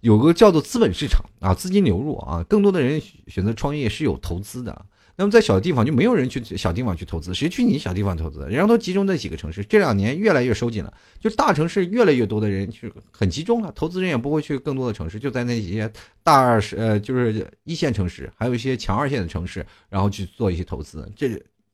[0.00, 4.84] 有个叫做资本市场啊，资金流入啊，更多的人选择创业是有投资的。
[5.20, 8.38] 那么在小地方就没有人去小地方去投资，谁去你小地方投资？
[8.42, 9.64] 人，家都集中在几个城市。
[9.64, 21.10] 这两年越来越收紧了，就大城市越来越多的人去很集中了，投资人也不会去更多的城市，就在那些大二十呃就是一线城市，还有一些强二线的城市，然后去做一些投资。
[21.16, 21.28] 这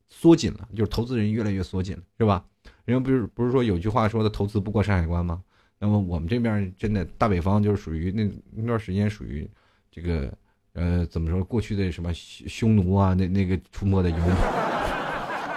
[0.08, 2.42] 缩紧了，就是投资人越来越缩紧了，是吧？
[2.86, 5.42] 人家不是不是说有句话说的投资不过山海关吗？
[5.78, 8.26] 那么我们这边真的大北方就是属于那
[8.56, 9.46] 那段时间属于
[9.90, 10.32] 这个。
[10.74, 11.42] 呃，怎么说？
[11.44, 14.30] 过去的什么匈奴啊，那那个出没的游牧，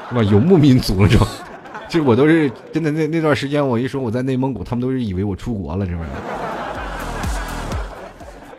[0.10, 0.22] 是吧？
[0.32, 1.28] 游牧民族是吧？
[1.90, 2.92] 其实我都是真的。
[2.92, 6.10] 那那段时间，我一说我在内蒙古，他们都是以为我出国了，是不是？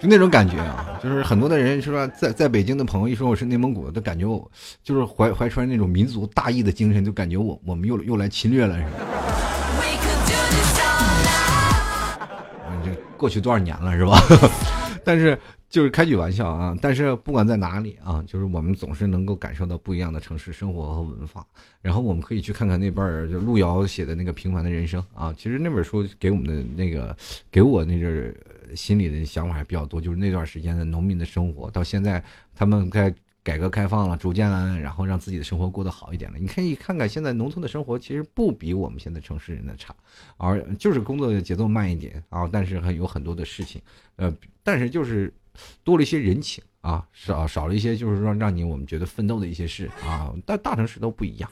[0.03, 4.51] 就那种感觉啊，就是很多的人是吧，在在北京的朋友一说我是内蒙古，都感觉我
[4.83, 8.90] 就是怀怀揣那种民族大义的精神，就感觉我我们又又来侵略了，是吧？
[12.85, 14.21] 这过去多少年了，是吧？
[15.05, 15.38] 但是。
[15.69, 21.47] 就是开句玩笑啊，但是不管在哪里啊，就是我们总是能够感受到不一样的城市生活和文化。
[21.83, 25.35] 然后我们可以去看看那本儿，就路遥写的那个《平凡的人生》啊。
[25.37, 27.15] 其实那本书给我们的那个，
[27.51, 28.35] 给我那阵儿
[28.75, 30.01] 心里的想法还比较多。
[30.01, 32.23] 就是那段时间的农民的生活，到现在
[32.55, 36.39] 他们在改革开放了，逐渐了，然后让自己的生活过得好一点了。
[36.39, 39.95] 你可以看看现在农村的生活，其实不比我们现在城市人的差，
[40.39, 43.81] 而就是工作的节奏慢一点啊，但是还有很多的事情，
[44.17, 45.33] 呃，但是就是
[45.85, 51.51] 多了一些人情啊，少少了一些就是说让你我们觉得奋斗的一些事啊，但大城市都不一样。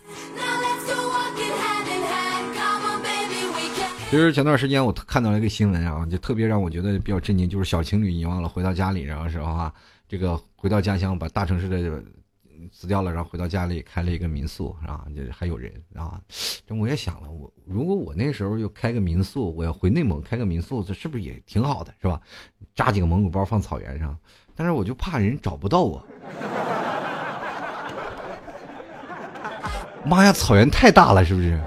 [4.08, 9.72] 其实前段时间我看到了一个新闻啊，就特别让我觉得比较震惊，就是小情侣遗忘了回到家里，然后时候啊，
[10.08, 12.00] 这个回到家乡把大城市的
[12.72, 16.20] 辞掉了，然后回到家里开了一个民宿，啊，就还有人啊。
[16.66, 22.20] 这我也想了，我如果我那时候又开个民宿，我要回内蒙开个民宿，这是不是也挺好的，是吧？
[22.74, 24.16] 扎几个蒙古包放草原上，
[24.54, 26.04] 但是我就怕人找不到我。
[30.04, 31.60] 妈呀，草原太大了，是不是？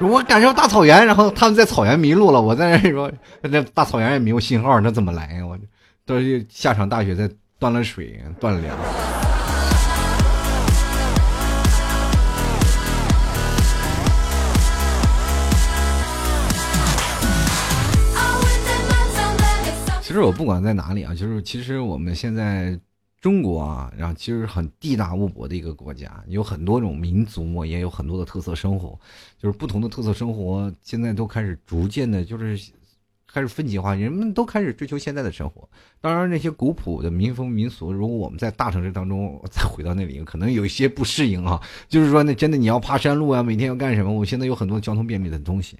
[0.00, 5.46] 我赶上大草原，然后他们在草原迷路了，我在那说，那大草原也没有信号，那怎么来呀？
[5.46, 5.58] 我
[6.06, 8.76] 都是下场大雪，再断了水，断了粮。
[20.02, 22.80] 其实我不管在哪里啊，就是其实我们现在。
[23.20, 28.98] 中国啊，然后其实很地大物博的一个国家，有很多种民族嘛，也有很多的特色生活，
[29.36, 32.58] 就是不同的特色生活，现在都开始逐渐的，就是
[33.32, 35.68] 开始分级化，人们都开始追求现在的生活。
[36.00, 41.60] 当然，那些古朴的民风民俗，如果我们在大城市当中再回到那里，可能有一些不适应啊。
[41.88, 44.12] 就是说，那真的你要爬山路啊，每天要干什么？
[44.12, 45.76] 我现在有很多交通便利的东西。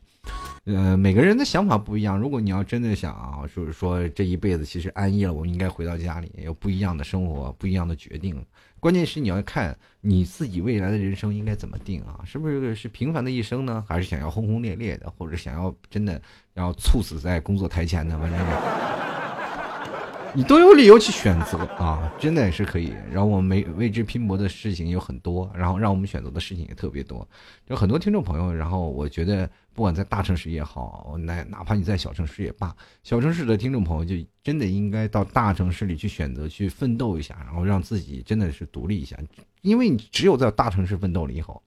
[0.65, 2.19] 呃，每个人的想法不一样。
[2.19, 8.37] 如果你要真的想啊，就是说这一辈子其实安逸了，我们应该回到家里，有不一样的生活，不一样的决定。
[8.81, 12.19] 关键是你要看你自己未来的人生应该怎么定啊？
[12.25, 13.85] 是不是是平凡的一生呢？
[13.87, 16.21] 还是想要轰轰烈烈的，或者想要真的
[16.55, 18.19] 要猝死在工作台前呢？
[18.19, 19.10] 反正。
[20.33, 22.95] 你都有理由去选择啊， 真的是可以。
[23.11, 27.27] 然后我们为为之拼搏的事情有很多，然后让我们选择的事情也特别多。
[27.67, 39.17] 有很多听众朋友，然后我觉得，不管在大城市也好，哪 哪怕你在小城市也罢，小城市的听众朋友就真的应该到大城市里去选择，去奋斗一下，然后让自己真的是独立一下。
[39.63, 41.61] 因为你只有在大城市奋斗了以后，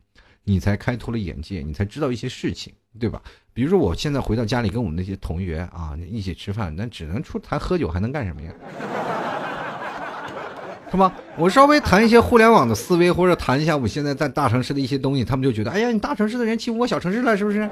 [0.46, 3.22] 你才开拓了眼界，你才知道一些事情，对吧？
[3.54, 8.52] 比如说，我现在回到家里，跟我们那些同学啊一起吃饭，那只能出谈喝酒，还能干什么呀？
[10.92, 11.12] 是吧？
[11.38, 17.68] 我稍微谈一些互联网的思维，或者谈一下我现在在大城市的一些东西，他们就觉得，哎呀，你大城市的人欺负我小城市了，是不是？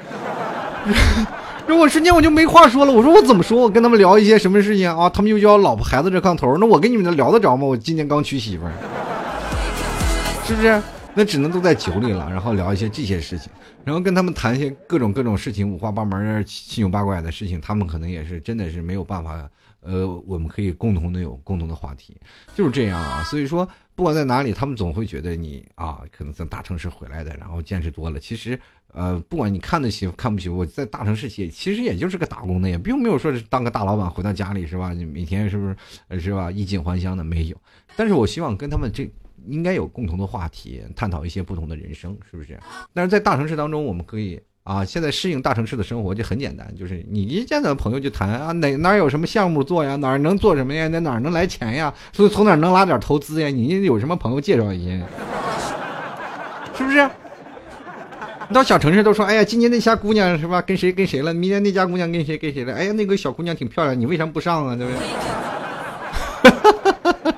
[1.67, 2.91] 如果瞬间我就没话说了。
[2.91, 3.61] 我说我怎么说？
[3.61, 5.07] 我跟他们聊一些什么事情啊？
[5.09, 7.65] 他们又叫我老婆孩子这炕头，那我跟你们聊得着吗？
[7.65, 8.71] 我今年刚娶媳妇儿，
[10.43, 10.81] 是不是？
[11.13, 13.51] 那只能都在酒里了，然后聊一些这些事情，
[13.83, 19.49] 然后跟他们谈一些各种各种事情，五花八门、七扭八拐的事情，他们可能也是真的是没有办法，
[19.81, 22.15] 呃，我们可以共同的有共同的话题，
[22.55, 23.21] 就是这样啊。
[23.23, 28.17] 所以说，不管在哪里，他们总会觉得你啊，可能从大城市回来的，然后见识多了。
[28.17, 28.57] 其实，
[28.93, 34.93] 呃，不管你看得起看不起，我在大城市也其实也就是个打工的，也并没有说是当个大老板回到家里是吧？
[34.93, 36.49] 你每天是不是是吧？
[36.49, 37.57] 衣锦还乡的没有。
[37.97, 39.11] 但是我希望跟他们这。
[39.47, 42.59] 应该有共同的话题，探讨一些不同的人生，是不是？
[42.93, 53.49] 但是在大城市当中，我们可以啊，现在适应大城市的生活就很简单，就是你一见到朋友就谈啊，哪哪有什么项目做呀，哪能做什么呀，那哪能来钱呀，所以从哪能拉点投资呀？
[53.49, 55.05] 你有什么朋友介绍一下，
[56.77, 57.09] 是不是？
[58.53, 61.33] 到小城市都说，哎呀，今年那家姑娘是吧，跟谁跟谁了？
[61.33, 62.73] 明年那家姑娘跟谁跟谁了？
[62.73, 64.75] 哎呀，那个小姑娘挺漂亮，你为什么不上啊？
[64.75, 66.90] 对不对？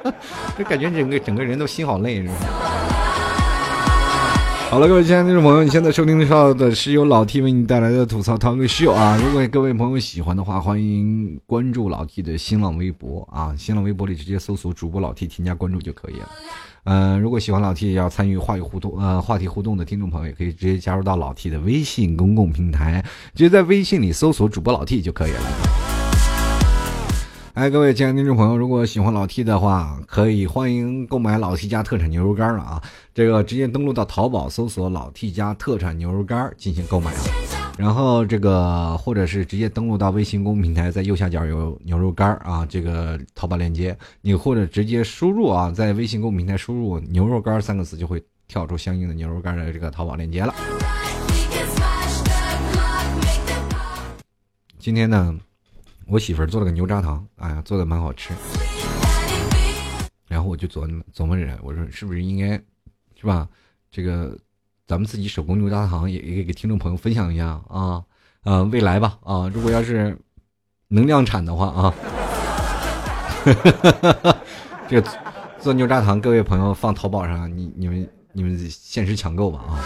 [0.57, 2.35] 就感觉整个整个人都心好累，是吧？
[4.69, 9.15] 好了，各位亲爱的听众朋友，你现在收听到的是由老 T 为你带来的吐槽汤哥秀啊！
[9.23, 13.53] 如果各位朋友喜欢的话，欢迎关注老 T 的新浪微博啊！
[13.55, 16.29] 新浪微博里直接搜索主播老 T，添加关注就可以了。
[16.85, 25.92] 嗯，如果喜欢老 T 也要参与话语互动呃话题互动的听众朋友，也可以直接加入到老 T 的微信公共平台，直接在微信里搜索主播老 T 就可以了。
[27.53, 32.81] 哎，各位亲爱的听众朋友，如果喜欢老 T 的话，可以欢迎购买老 T 家特产牛肉干了啊！
[33.13, 37.21] 这个直接登录到淘宝搜索“老 T 家特产牛肉干”进行购买啊，
[37.77, 50.51] 然后这个或者是直接登录到微信公平台，在右下角有牛肉干啊，这个淘宝链接，你或者直接输入啊，在微信公平台输入“牛肉干”三个字，就会跳出相应的牛肉干的这个淘宝链接了。
[54.79, 55.37] 今天呢？
[56.13, 58.35] 我媳妇儿做了个牛轧糖，哎呀，做的蛮好吃。
[60.27, 62.49] 然后我就琢磨琢磨着，我说是不是应该，
[63.19, 63.49] 是吧？
[63.89, 64.37] 这个
[64.85, 68.03] 咱们自己手工牛轧糖也也给听众朋友分享一下啊
[68.43, 70.15] 啊，未来吧啊，如果要是
[70.89, 71.91] 能量产的话啊，
[74.87, 75.09] 这个
[75.59, 79.81] 做牛轧糖，各位朋友放淘宝上，你你们你们限时抢购吧啊！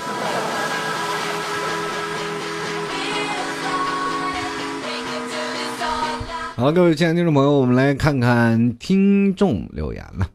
[6.59, 10.27] 好，各位亲爱的听众朋友，我们来看看听众留言了。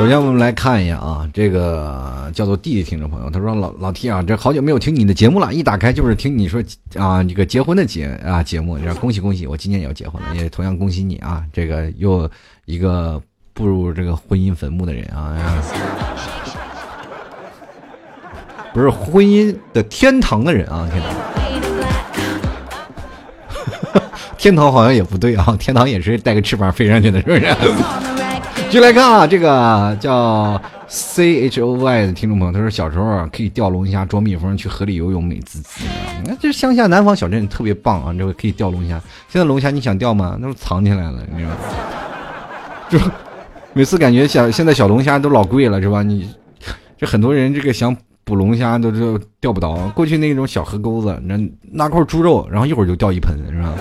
[0.00, 12.26] 首先，我们来看一眼啊，这个叫做弟弟听众朋友，他说：“老老 T 啊，这好久没有听你的节目了，一打开就是听你说啊，这个结婚的节啊节目，恭喜恭喜，我今年也要结婚了，也同样恭喜你啊，这个又
[12.64, 13.20] 一个
[13.52, 15.36] 步入这个婚姻坟墓的人啊，
[18.72, 21.02] 不是婚姻的天堂的人啊，天
[23.92, 24.02] 堂，
[24.38, 27.54] 天堂好像也不对啊，天堂也是带个翅膀飞上去的，是不是？”
[28.70, 36.22] 就来看啊，这个叫 C H O Y 的听众朋友，他说小时候啊可以钓龙虾、捉蜜蜂、去河里游泳，美滋滋啊！
[36.24, 39.00] 那这乡下南方小镇特别棒啊，这个可以钓龙虾。
[39.28, 40.38] 现在龙虾你想钓吗？
[40.40, 41.56] 那都藏起来了，你知道吗？
[42.88, 42.98] 就
[43.72, 46.04] 每次感觉小现在小龙虾都老贵了，是吧？
[46.04, 46.32] 你
[46.96, 49.74] 这很多人这个想捕龙虾都都钓不到。
[49.96, 51.36] 过去那种小河沟子，那
[51.72, 53.74] 拿块猪肉，然后一会儿就钓一盆，是吧？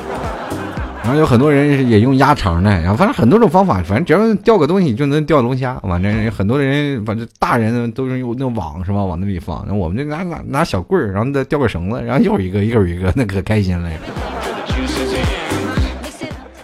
[1.09, 5.73] 然后有很多人也用鸭肠的，然后反正很多种方法，反正只要钓个东西就能钓龙虾。
[5.79, 9.65] 反正很多人，反正大人都是用那网是吧，往那里放。
[9.67, 13.89] 那我们就拿拿拿小棍儿，然后再钓个绳子，然后又一个，又一个，那可开心了。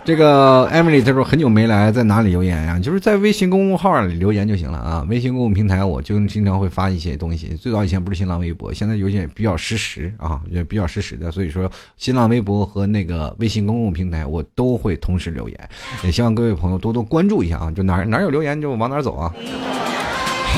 [0.06, 2.80] 这个 Emily 他说很久没来，在哪里留言呀？
[2.80, 5.04] 就是在微信公众号里留言就行了啊。
[5.10, 7.48] 微信公众平台我就经常会发一些东西。
[7.56, 11.32] 最早以前不是新浪微博，现在有些比较实时啊，也比较实时的。
[11.32, 15.70] 所以说新浪微博和那个微信公众平台我都会同时留言，
[16.06, 17.72] 也希望各位朋友多多关注一下啊。
[17.72, 19.34] 就哪哪有留言就往哪走啊。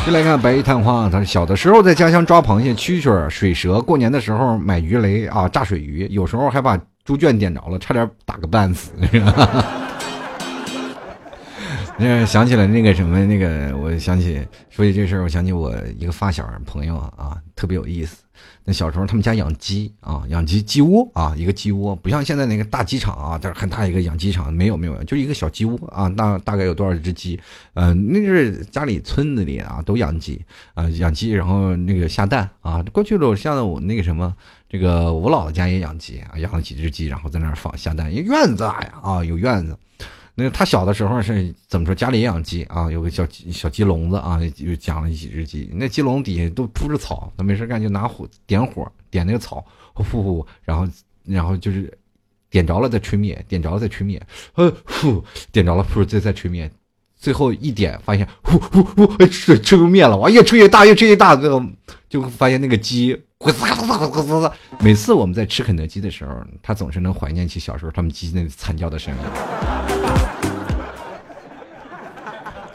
[0.06, 6.78] 就来看白衣探花，他说小的时候在家乡抓螃蟹、蛐蛐、水蛇，过年的时候买鱼雷啊，炸水鱼，有时候还把。
[7.08, 8.92] 猪圈点着了，差点打个半死。
[11.98, 18.18] 那想起来那个什么，那个我想起说起这事儿，我想起我一个发小朋友啊，特别有意思。
[18.66, 27.40] 那小时候他们家养鸡啊，养鸡鸡窝啊，一个鸡窝，不像现在那个大鸡场啊，这很大一个养鸡场，没有没有，就一个小鸡窝啊，大大概有多少只鸡？
[27.76, 30.44] 嗯，那是家里村子里啊都养鸡
[30.74, 32.84] 啊，养鸡，然后那个下蛋啊。
[32.92, 34.36] 过去了，像我那个什么。
[34.70, 38.14] 这个我姥姥家也养鸡啊，养了几只鸡，然后在那儿放下蛋。
[38.14, 39.78] 因为院子大呀，啊，有院子。
[40.40, 41.96] 那他小的时候是怎么说？
[41.96, 45.68] 家里也养鸡啊，有个小小鸡笼子啊，就养了几只鸡。
[45.74, 50.88] 那鸡笼底下都铺着草，他没事干就拿火点火，点那个草，呼呼，然后
[51.24, 51.92] 然后就是
[52.52, 54.22] 点着了再吹灭，点着了再吹灭，
[54.54, 56.70] 呃，呼，点着了，呼，再再吹灭。
[57.16, 61.60] 最后一点，发现呼呼呼，吹吹不灭了，哇，越吹越大，越吹越大，最后
[62.08, 63.20] 就发现那个鸡，
[64.80, 69.20] 每次我们在吃肯德基的时候，他总是能怀念起小时候他们鸡那惨叫的声音。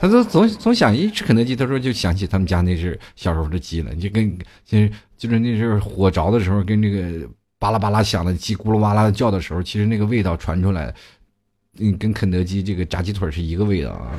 [0.01, 10.95] 他说总总想一吃肯德基，他说就想起他们家那是小时候的鸡了，就跟就是就是那时候火着的时候，跟那个巴拉巴拉响的鸡咕噜哇啦的叫的时候，其实那个味道传出来。
[11.79, 14.13] 嗯，跟肯德基这个炸鸡腿是一个味道啊。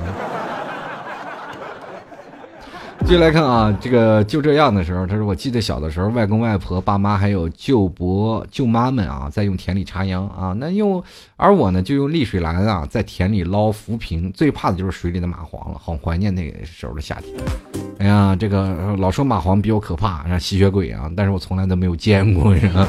[3.02, 10.56] 继续来看啊，这个就这样的时候，他说：“我记得小的时候，外公外婆、爸妈还有舅伯、舅妈们啊，在用田里插秧啊。
[10.58, 11.04] 那用，
[11.36, 14.32] 而我呢，就用沥水篮啊，在田里捞浮萍。
[14.32, 17.36] 最怕的就是水里的蚂蟥了，好怀念那个时候的夏天。
[18.00, 22.88] 哎呀，这个老说蚂蟥比较可怕，吸血鬼啊，但是我从来都没有见过，是吧？”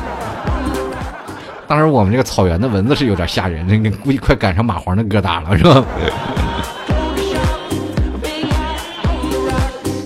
[1.67, 5.85] 当时我们这个草原的蚊子是有点吓人，那个估计快赶上蚂蟥的疙瘩了，是吧？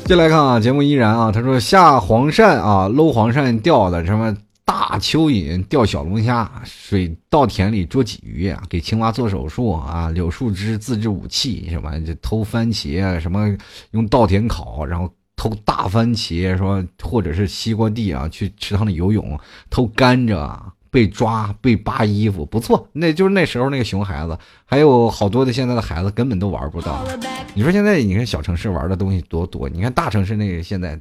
[0.09, 13.55] 接来看啊，节目依然啊，他说下黄鳝啊，搂黄鳝钓的什么大蚯蚓钓小龙虾，水稻田里捉鲫鱼啊，给青蛙做手术啊，柳树枝自制武器什么，就偷番茄什么，
[13.91, 20.59] 用稻田烤，然后偷大番茄说，或者是西瓜地啊，去池塘里游泳，偷甘蔗。
[20.99, 27.07] 被抓被扒衣服不错，那就是那时候那个熊孩子，还有好多的现在的孩子根本都玩不到。
[27.55, 31.01] 你说现在你看小城市玩的东西多多，你看大城市那个现在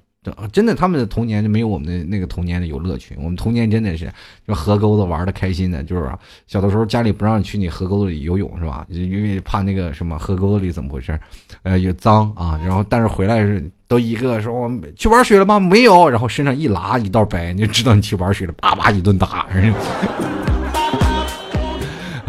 [0.54, 3.16] 真的，他们的童年就没有我们的那个童年的有乐趣。
[3.18, 4.08] 我们童年真的是
[4.48, 6.08] 就河沟子玩的开心的，就是
[6.46, 8.86] 小的时候家里不让去你河沟子里游泳是吧？
[8.90, 11.20] 因为怕那个什么河沟子里怎么回事？
[11.64, 12.62] 呃，也脏啊。
[12.64, 15.60] 然后但是回来是都一个说我去玩水了吗？
[15.60, 16.10] 没有。
[16.10, 19.46] 然后身上一拉一道白，你就知道你去玩水了，叭叭一顿打。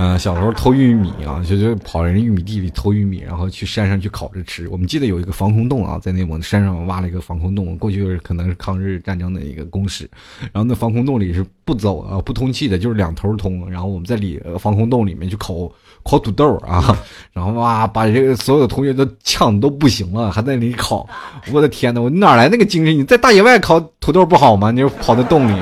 [0.01, 4.69] 嗯，小时候偷玉米啊，就就跑人玉米地里偷玉米，然后去山上去烤着吃。
[4.69, 10.09] 我们记得有一个防空洞啊，在内蒙山上挖了一个防空洞，过去是可能是抗日战争的一个工事。
[10.53, 13.69] 然后那防空洞里是不走啊，不通气的，就是两头通。
[13.69, 15.69] 然后我们在里防空洞里面去烤
[16.05, 16.97] 烤土豆啊，
[17.33, 21.09] 然后哇，把这个所有同学都呛都不行了，还在那里烤。
[21.53, 22.97] 我的天呐，我哪来那个精神？
[22.97, 24.71] 你在大野外烤土豆不好吗？
[24.71, 25.61] 你就跑到洞里。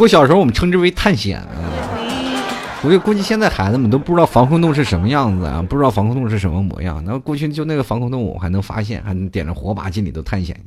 [0.00, 1.44] 过小时候我们称之为探险啊，
[2.82, 7.04] 我就估计现在孩子们都不知道防空洞是什么样子啊，不知道防空洞是什么模样。
[7.04, 10.58] 那过去就那个防空洞，我还能发现，还能点着火把进里头探险。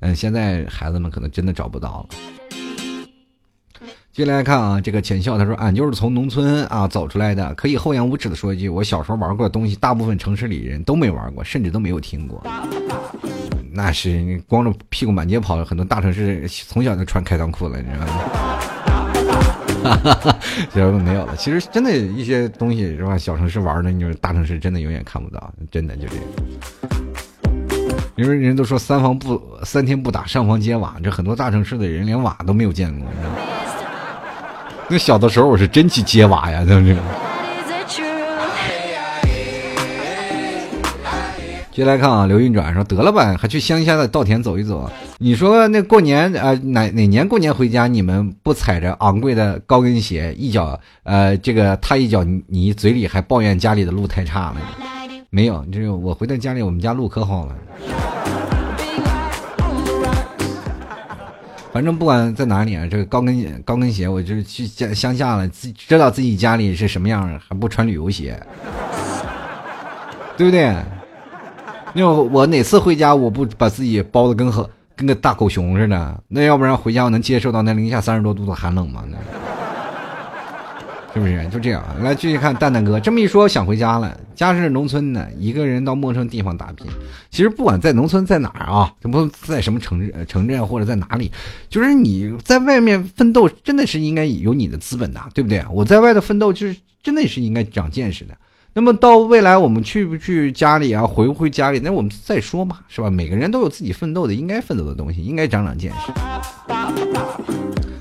[0.00, 3.86] 嗯，现在孩子们可能真的找不到了。
[4.12, 12.42] 进来看啊，这个浅笑他说：“俺就是从农村啊走出来的，可以厚颜无耻的说一句，我小时候玩过的东西，大部分城市里人都没玩过，甚至都没有听过。
[13.72, 18.49] 那是光着屁股满街跑，很多大城市从小就穿开裆裤了，你知道吗？”
[19.96, 20.38] 哈哈哈，
[20.74, 21.34] 就没有了。
[21.36, 23.18] 其实真的，一些东西是吧？
[23.18, 26.24] 小城市玩的，你说大城市真的永远看不到，真的就这样。
[28.16, 33.36] 因为人都说三房不三天不打上房揭瓦，这很多大城市的人连瓦都没有见过，你知道吗？
[34.88, 36.96] 那小的时候我是真去揭瓦呀，就是。
[41.72, 44.90] 接来看啊，刘运转说得了吧，还去乡下的稻田走一走。
[45.18, 54.56] 你说那过年啊，哪哪年过年回家，你们不踩着昂贵的高跟鞋，一脚呃这个踏一脚泥，嘴里还抱怨家里的路太差了？
[55.30, 57.54] 没有，这个我回到家里，我们家路可好了。
[61.72, 68.36] 反正不管在哪里啊，这个高跟高跟鞋，我就是去乡乡下了，自知道自己家里是什么样的，还不穿旅游鞋，
[70.36, 70.74] 对不对？
[71.94, 76.22] 那我哪次回家，我不把自己包的跟和跟个大狗熊似的？
[76.28, 79.02] 那要不然回家我能接受到那零下三十多度的寒冷吗？
[79.10, 79.16] 那
[81.12, 81.48] 是不是？
[81.48, 83.00] 就这样，来继续看蛋蛋哥。
[83.00, 84.16] 这么一说，想回家了。
[84.36, 86.86] 家是农村的，一个人到陌生地方打拼。
[87.30, 91.32] 其实不管在农村在哪儿啊，这不在什么城市城镇或者在哪里，
[91.68, 95.64] 就是你在外面奋斗，真的是应该有你的资本的，对不对？
[95.72, 98.34] 我在外头奋斗，就是真的是应该长见识的。
[98.72, 101.04] 那么到未来我们去不去家里啊？
[101.04, 101.80] 回不回家里？
[101.80, 103.10] 那我们再说嘛，是吧？
[103.10, 106.12] 每个人都有自己奋斗的应该奋斗的东西，应该长长见识。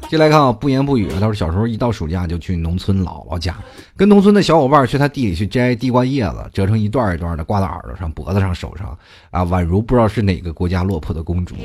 [0.07, 1.07] 接来看啊，不言不语。
[1.19, 3.55] 他说小时候一到暑假就去农村姥姥家，
[3.95, 8.97] 跟农村的小伙伴去他地里去摘地瓜叶子，折成一段一段的挂到耳朵上、脖子上、手上，
[9.31, 11.55] 啊，宛如不知道是哪个国家落魄的公主，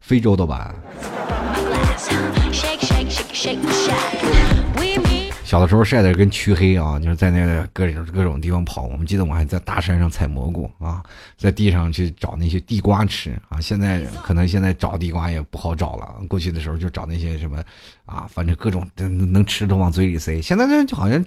[0.00, 0.74] 非洲的吧。
[5.50, 8.82] 小的时候晒得跟黢黑啊，就是在那个各种各种地方跑。
[8.82, 11.02] 我们记得我还在大山上采蘑菇啊，
[11.36, 13.60] 在地上去找那些地瓜吃啊。
[13.60, 16.06] 现在可能现在找地瓜也不好找了。
[16.28, 17.60] 过去的时候就找那些什么
[18.06, 20.40] 啊，反正各种能能吃的往嘴里塞。
[20.40, 21.24] 现在呢就好像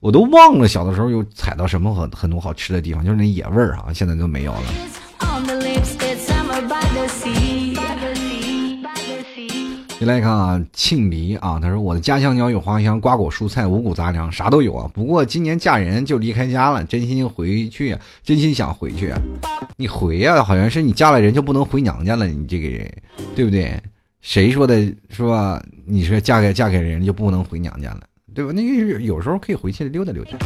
[0.00, 4.64] 我都忘了小的时候有采到什么很很多好吃的地方，就是那野味儿啊，现在都没有了。
[10.04, 14.90] 来看啊，庆黎啊，他说我的家乡鸟语花香，瓜果蔬菜五谷杂粮啥都有啊。
[14.92, 19.12] 不过今年嫁人就离开家了，真心回去，真心想回去。
[19.76, 22.90] 你回呀，好像是你嫁了人就不能回娘家了，你这个人，
[23.34, 23.80] 对不对？
[24.20, 24.80] 谁说的，
[25.10, 25.62] 是吧？
[25.84, 28.00] 你说嫁给嫁给人就不能回娘家了，
[28.34, 28.52] 对吧？
[28.52, 30.38] 那个有时候可以回去溜达溜达。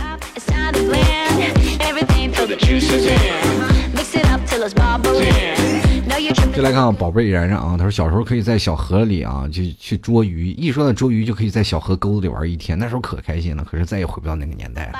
[6.55, 10.51] 就来看啊，宝贝然然啊，他说小时候可以在小河里啊，就去捉鱼。
[10.53, 13.63] 一说到捉鱼，就可以在小河沟子里玩一天，那时候可开心了。
[13.65, 14.93] 可是再也回不到那个年代了。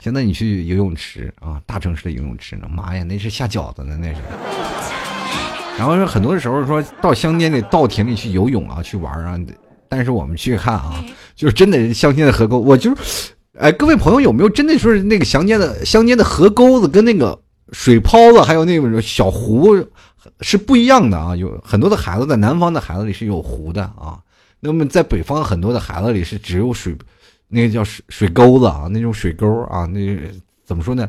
[0.00, 4.16] 现在你去游泳池啊，大城市的游泳池呢，妈呀，那是下饺子呢，那是。
[5.78, 9.38] 然后说很多的时候说到乡间的稻田里去游泳啊，去玩啊，
[9.88, 11.04] 但是我们去看啊，
[11.34, 17.38] 就是真的乡间的河沟，我就是，哎，各位朋友有没有真的说是那个乡间的乡间的河沟子跟那个
[17.72, 19.76] 水泡子，还有那种小湖？
[20.40, 24.18] 是不一样的啊，有很多的孩子在南方的孩子里是有湖的啊，
[24.60, 26.96] 那么在北方很多的孩子里是只有水，
[27.48, 30.00] 那个叫水水沟子啊，那种水沟啊，那
[30.64, 31.08] 怎么说呢？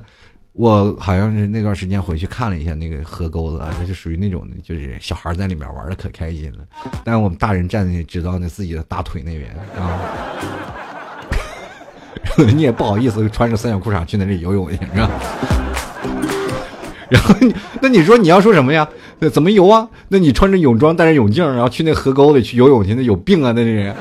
[0.54, 6.60] 我好像是那段时间回去看了一下那个河沟子啊，那就属于那种就是小孩在里面玩的可开心了，
[7.04, 10.00] 但是我们大人站在知道那自己的大腿那边啊，
[12.56, 15.12] 你也不好意思穿着三角裤衩去那里游泳去，是吧？
[17.10, 18.88] 然后你那你说你要说什么呀？
[19.20, 19.88] 那怎么游啊？
[20.10, 23.52] 那你穿着泳装，戴着泳镜，然后去那河沟里去游泳去，那有病啊！
[23.52, 23.96] 那那人。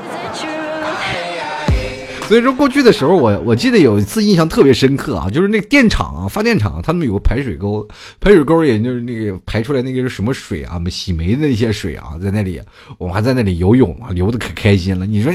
[2.27, 7.87] 所以说过去的时候，我我记得有一次印象特别深刻啊，就是那电厂啊，发电厂他们有个排水沟，
[8.19, 10.77] 排水沟也就是那个排出来那个是什么水啊？
[10.89, 12.61] 洗煤的那些水啊，在那里，
[12.97, 15.05] 我们还在那里游泳啊，游的可开心了。
[15.05, 15.31] 你说，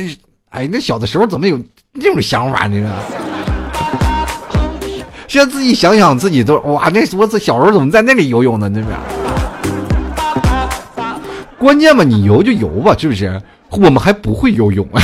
[0.50, 1.58] 哎，那小的时候怎么有
[1.98, 2.94] 这种想法呢？
[5.28, 8.68] 现在自己想想，自己都哇，那我这小时候怎么在那里游泳呢？
[8.68, 8.90] 那边，
[11.62, 13.40] 关键嘛，你游就游吧，是不是？
[13.70, 14.84] 我们还不会游泳。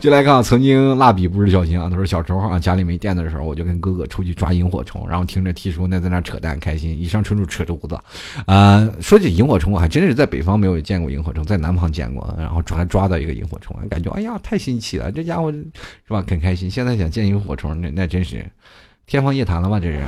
[0.00, 1.90] 就来看，曾经蜡笔不是小新啊。
[1.90, 6.98] 他说小时候啊，家里没电的时候，我就跟哥哥出去抓萤火虫，然后听着 T 叔那在那扯淡开心。
[6.98, 7.98] 以上纯属扯犊子。
[8.46, 12.34] 啊，说起萤火虫，我还真是在北方没有见过萤火虫，在南方见过。
[12.38, 15.66] 然后抓抓到一个萤火虫，感觉哎呀太新奇了，这家伙是
[16.08, 16.24] 吧？
[16.26, 16.70] 很开心。
[16.70, 18.42] 现在想见萤火虫，那那真是
[19.06, 19.78] 天方夜谭了吧？
[19.78, 20.00] 这是。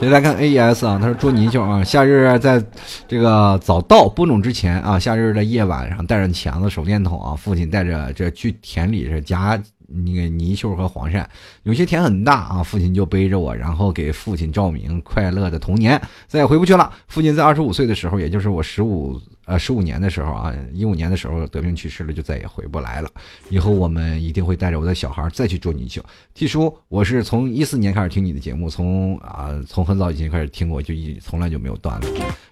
[0.00, 2.64] 再来看 A E S 啊，他说捉泥鳅啊，夏日在
[3.06, 11.22] 这个早稻播种之前啊，夏日的夜晚上带着钳子、手电筒啊，父亲带着这去田里是夹那个泥鳅和黄鳝，
[11.64, 16.90] 有些田很大啊，父亲就背着我，然后给父亲照明，快乐的童年再也回不去了。
[17.06, 19.20] 父亲在二十五岁的时候，也就是我十五。
[19.50, 23.10] 呃，十五年的时候啊，一五年的时候得病去世了，就再也回不来了。
[23.48, 26.00] 以后我们一定会带着我的小孩再去捉泥鳅。
[26.34, 32.06] T 叔，我是从一四年开始听你的节目，从啊从很早以前开始听过，就一从来就没有断了。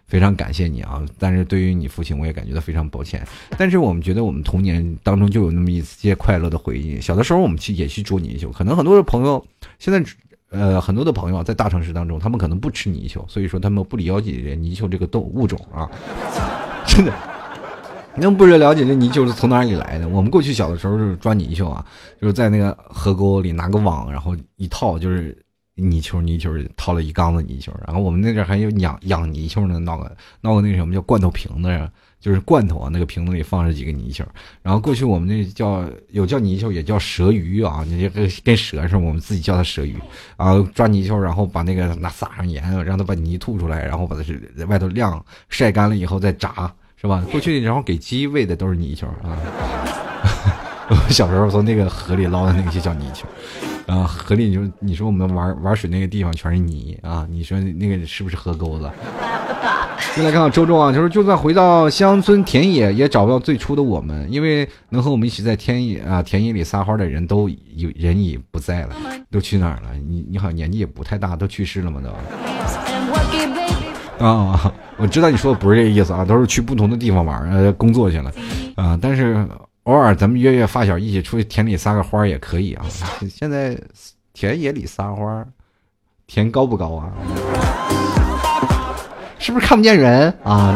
[0.06, 1.00] 非常感谢你啊！
[1.20, 3.24] 但是对于你父亲，我也感觉到非常抱歉。
[3.56, 7.00] 但是我们觉得我们童年当中就有那么一些快乐的回忆。
[7.00, 9.46] 小的时候我们去也去捉泥鳅，可能很多的朋友
[9.78, 10.02] 现在
[10.50, 15.88] 呃很多的朋友在大城市当中，他们可能不吃泥鳅，所以说他们不了解泥鳅这个动物种啊。
[16.96, 17.12] 真的，
[18.16, 20.08] 你们不是了解这泥鳅是从哪里来的？
[20.08, 21.84] 我们过去小的时候就是抓泥鳅啊，
[22.20, 25.36] 就是在那个河沟里拿个网，然后一套就是
[25.76, 27.72] 泥鳅，泥鳅套了一缸子泥鳅。
[27.86, 34.26] 然后我们那阵还有养养泥鳅呢，闹个闹个那个什么叫罐头瓶子呀，就是罐头啊，那个瓶子里放着几个泥鳅。
[34.62, 39.94] 然后过去我们那叫有叫泥鳅，也叫蛇鱼啊，那跟跟蛇似的，我们自己叫它蛇鱼。
[40.36, 46.72] 然后抓泥鳅，然后把那个拿撒上盐，让它把泥吐出来，然后把它是在外头晾晒干了以后再炸。
[47.00, 47.22] 是吧？
[47.30, 49.38] 过去然后给鸡喂的都是泥鳅啊。
[50.90, 53.26] 我小时候从那个河里捞的那些叫泥鳅，
[53.92, 58.90] 啊，河里就你说我们玩玩水那个地方全是泥啊，你说那个是不是河沟子？
[60.16, 68.96] 再来看看周周啊，他说就算回到乡村田野，也找不到最初的我们，因为能和我们一起在田野啊田野里撒欢的人都有人已不在了，
[69.30, 69.90] 都去哪儿了？
[70.08, 72.00] 你你好像年纪也不太大，都去世了吗？
[72.02, 72.10] 都？
[74.18, 78.32] 啊， 我知道你说的不是这个意思啊，都是去不同的地方玩呃，工作去了，
[78.76, 79.46] 啊，但是
[79.84, 82.84] 偶尔咱们约约发小一起出去田里撒个花也可以啊。
[83.30, 83.78] 现在
[84.34, 85.44] 田野里撒花，
[86.26, 87.12] 田高不高啊？
[89.38, 90.74] 是不是看不见人啊？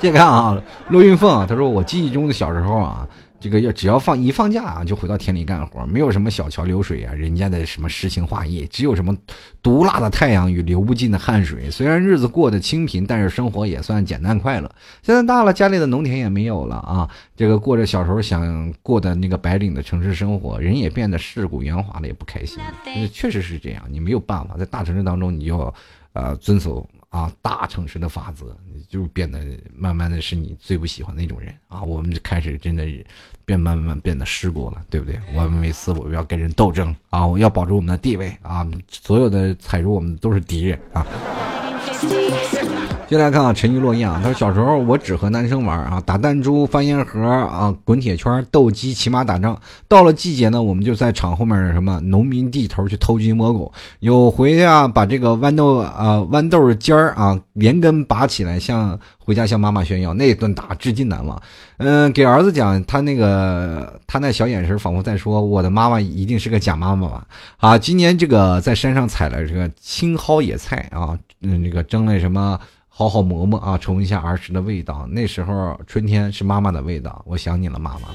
[0.00, 0.56] 接着看啊，
[0.88, 3.06] 陆云凤，他说我记忆中的小时候啊。
[3.40, 9.16] 这个要只要放一放假啊，就回到田里干活，没有什么小桥流水啊，人家的什么诗情画意，只有什么
[9.62, 11.70] 毒辣的太阳与流不尽的汗水。
[11.70, 14.68] 虽然日子过得清贫，但是生活也算简单快乐。
[15.02, 22.58] 现在大了，家里的农田也没有了啊，这个过着小时候想过的那个白领的城市生活，人也变得世故圆滑了，也不开心。
[23.12, 25.72] 确实是这样，你没有办法，在大城市当中，你就
[26.12, 26.88] 呃遵守。
[27.10, 29.40] 啊，大城市的法则，你就变得
[29.74, 31.82] 慢慢的是你最不喜欢那种人啊。
[31.82, 32.86] 我们就开始真的
[33.44, 35.18] 变慢慢变得世故了，对不对？
[35.34, 41.06] 我们每次我们要跟人斗争啊，我要保住我们的地位啊，所有的踩住我们都是敌人啊。
[43.08, 49.58] 接下来看啊，沉鱼落雁啊，他说小时候我只和男生玩啊，打弹珠、翻烟盒啊、滚铁圈、斗鸡、骑马打仗。
[49.88, 53.72] 到了季节呢，我们就在厂后面什么农民地头去偷鸡摸狗。
[54.00, 61.40] 有回啊，把这个豌豆啊、豌豆尖儿啊连根拔起来，向回家向妈妈炫耀，那顿打至今难忘。
[61.78, 67.26] 嗯，给儿子讲，他那个他那小眼神仿佛在说，我的妈妈一定是个假妈妈吧？
[67.56, 72.58] 啊，今年这个在山上采了这个青蒿野菜啊，嗯，那个蒸了什么？
[72.90, 75.06] 好好磨磨啊，重一下儿时的味道。
[75.06, 78.08] 那时候春天是妈妈的味道，我想你了，妈妈。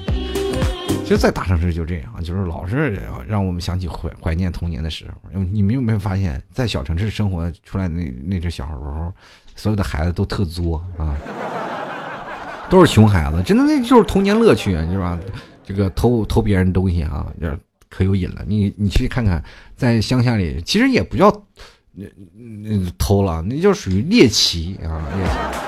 [1.06, 5.40] 其实，在大城市就这样，就是老是让我们想起怀怀念童年的时候。
[5.40, 9.14] 你们有没有发现，在小城市生活出来的那那只小时候，
[9.56, 11.16] 所有的孩子都特作啊，
[12.70, 15.18] 都是熊孩子，真的那就是童年乐趣，是吧？
[15.64, 17.26] 这个偷偷别人东西啊，
[17.88, 18.44] 可有瘾了。
[18.46, 19.42] 你你去看看，
[19.78, 21.32] 在乡下里，其实也不叫。
[21.96, 25.02] 那那偷了，那就属于猎奇啊！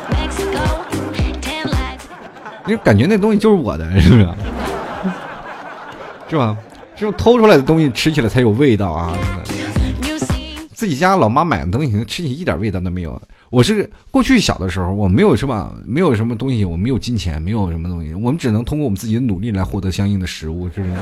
[0.09, 0.43] 猎奇，
[2.65, 4.28] 你感觉那东西就是我的，是不是？
[6.28, 6.57] 是吧？
[6.95, 9.15] 只有偷出来的东西吃起来才有味道啊！
[10.73, 13.21] 自己家老妈买的东西，吃起一点味道都没有。
[13.51, 20.93] 我是过去小的时候，我没有什么，没有什么东西，我没有金钱，没有什么东西，我们只能通过我们自己的努力来获得相应的食物，是不是？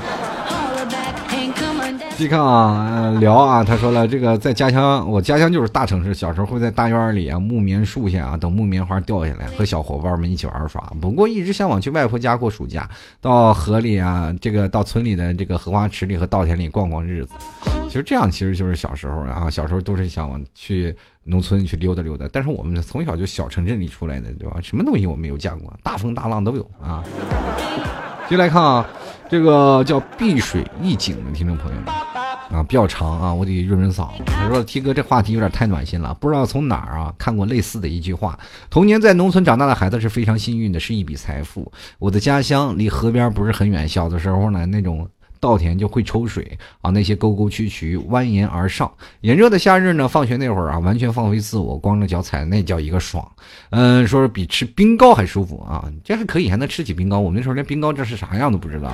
[2.15, 10.79] 继续看啊，聊啊，他说了，这个在家乡，我家乡就是大城市，小时候会在大院里啊，木棉树下啊，等木棉花掉下来，和小伙伴们一起玩耍。
[11.01, 12.87] 不过一直向往去外婆家过暑假，
[13.19, 17.33] 到河里啊，这个到村里的这个荷花池里和稻田里逛逛日子。
[17.87, 22.27] 其实这样其实就是小时候啊，小时候都是想去农村去溜达溜达。
[22.31, 24.59] 但是我们从小就小城镇里出来的，对吧？
[24.61, 27.03] 什么东西我没有见过，大风大浪都有啊。
[28.29, 28.87] 接来看啊，
[29.33, 31.87] 这个叫碧水一景的听众朋友们
[32.51, 34.23] 啊，比较长啊，我得润润嗓子。
[34.27, 38.37] 他说：“T 哥，这话题有点太暖心了，不知道从哪儿啊看过类似的一句话：
[38.69, 41.71] 童年在农村长大的孩子是非常幸运的，是一笔财富。
[41.97, 45.09] 我的家乡离河边不是很远，小的时候呢，那种。”
[45.43, 48.89] 稻田就会抽水啊，那些沟沟渠渠蜿蜒而上。
[49.19, 53.29] 炎热的夏日呢，放学那会儿啊，完全放飞自我，光着脚踩，那叫一个爽。
[53.71, 57.19] 嗯，说是比吃冰糕还舒服啊，这还可以，还能吃起冰糕。
[57.19, 58.89] 我们那时候连冰糕这是啥样都不知道。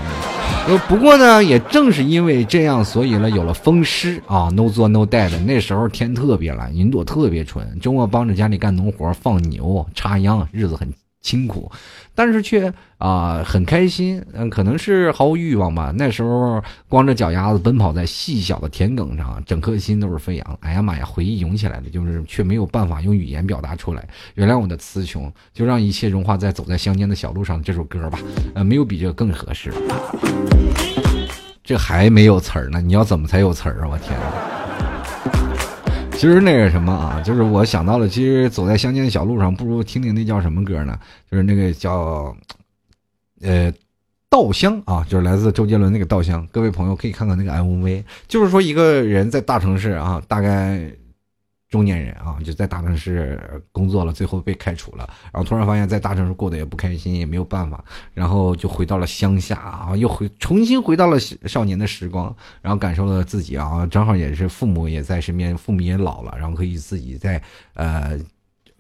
[0.88, 5.40] 不过呢，也正是因为这样，所以呢，有了风湿啊，no 做 no die 的。
[5.42, 10.92] 那时候天特别蓝，云朵特别纯，周末帮着家里干农活，放牛、插秧，日子很。
[11.22, 11.70] 辛苦，
[12.16, 14.24] 但是却啊很开心。
[14.34, 15.94] 嗯，可能是毫无欲望吧。
[15.96, 20.60] 那时候光着脚丫子奔跑在细小的田埂上，整颗心都是飞扬。
[20.62, 24.08] 哎呀妈呀，回忆涌起来了，就是却没有办法用语言表达出来。
[24.36, 28.20] 原谅我的词穷，就让一切融化在走在乡间的小路上这首歌吧。
[28.56, 29.74] 呃，没有比这个更合适。
[31.64, 33.90] 这还没有词儿呢，你要怎么才有词儿啊？
[33.92, 34.18] 我天！
[36.20, 41.00] 其实那个什么啊，就是我想到了，其实走在乡间的小路上，不如听听那叫什么歌呢？
[41.32, 42.36] 就是那个叫，
[43.42, 43.72] 呃，
[44.30, 46.46] 稻香啊，就是来自周杰伦那个稻香。
[46.52, 50.92] 各位朋友可以看看那个 MV，就是说一个人在大城市啊，大概。
[51.70, 53.40] 中年人啊，就在大城市
[53.72, 67.42] 工作了，最后被开除了，然后突然发现，在大城市过得也不开心，也没有办法，然后就回到了乡下啊，又回重新回到了少年的时光，然后感受了自己啊，正好也是父母也在身边，父母也老了，然后可以自己在
[67.76, 68.20] 呃。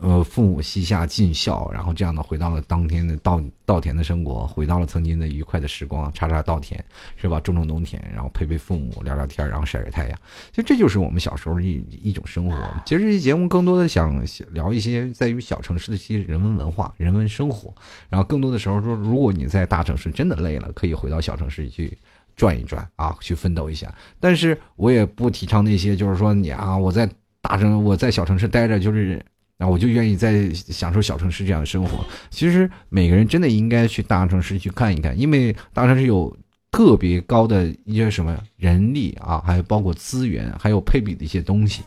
[0.01, 6.81] 呃，父母膝下尽孝，然后这样的回到了当天的稻稻田的生活，回到了曾经的愉快的时光，插插稻田，
[7.17, 7.37] 是吧？
[7.41, 10.17] 种种农田，然后陪陪父母，聊聊天，然后晒晒太阳。
[10.51, 12.55] 其实这就是我们小时候一一种生活。
[12.85, 17.75] 其实这期节目更多的想聊一些在于小城市的一些人文文化、人文生活。
[18.07, 21.97] 然后更多的时候说，如果你在大城市真的累了，可以回到小城市去
[22.37, 23.93] 转一转啊，去奋斗一下。
[24.17, 27.05] 但是我也不提倡那些，就是说你啊，我在
[27.41, 29.21] 大城，我在小城市待着就是。
[29.59, 32.03] 那我就愿意在享受小城市这样的生活。
[32.31, 36.35] 其实每个人真的应该去大城市去看一看，因为大城市有
[36.71, 41.83] 特别高的一些什么人力啊，还有包括资源，还有配比的一些东西。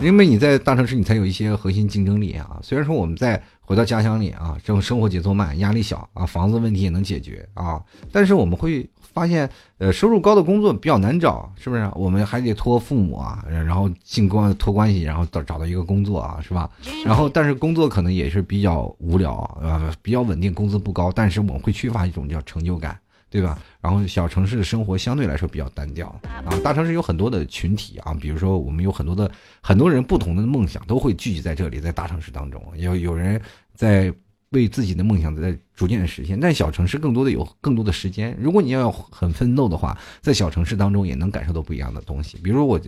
[0.00, 2.58] 因为你在大城市，你才有一些核心竞争力啊。
[2.62, 3.42] 虽然说我们在。
[3.66, 7.82] 回到家乡里啊，这种生活节奏慢，压力小啊，房子问题也能解决啊。
[8.12, 9.48] 但是我们会发现，
[9.78, 11.90] 呃，收入高的工作比较难找，是不是？
[11.94, 16.68] 我们还得托父母啊，然后进关托关系，然后找找到一个工作啊，是吧？
[17.06, 22.98] 然后，但是工作可能也是比较无聊啊，比较稳定，工资不高，但是我们会缺乏一种叫成就感。
[23.30, 23.58] 对吧？
[23.80, 29.28] 然后小城市的生活相对来说比较单调啊，大城市有很多的群体啊，比如说我们有很多的
[29.60, 33.42] 很多人不同的梦想都会聚集在这里，在大城市当中，有有人
[33.74, 34.14] 在
[34.54, 38.34] 为自己的梦想在逐渐的实现，但小城市更多的有更多的时间。
[38.40, 42.38] 如果你要很奋斗的话，在小城市当中也能感受到不一样的东西。
[42.42, 42.80] 比如我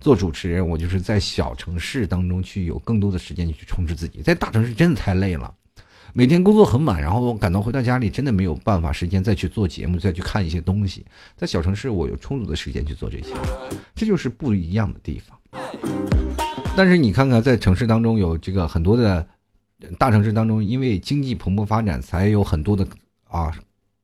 [0.00, 5.54] 做主持人，我就是在小城市当中去有更多的时间去充实自己，在大城市真的太累了。
[6.12, 11.06] 每天工作很满，然后赶到回到家里，真的没有办法时间再去做节目，再去看一些东西。
[11.36, 13.32] 在小城市，我有充足的时间去做这些，
[13.94, 15.38] 这就是不一样的地方。
[16.76, 19.24] 但是你看看，在城市当中有这个很多的，
[19.98, 22.86] 大城市当中，因为经济蓬勃发展，才有很多的
[23.28, 23.52] 啊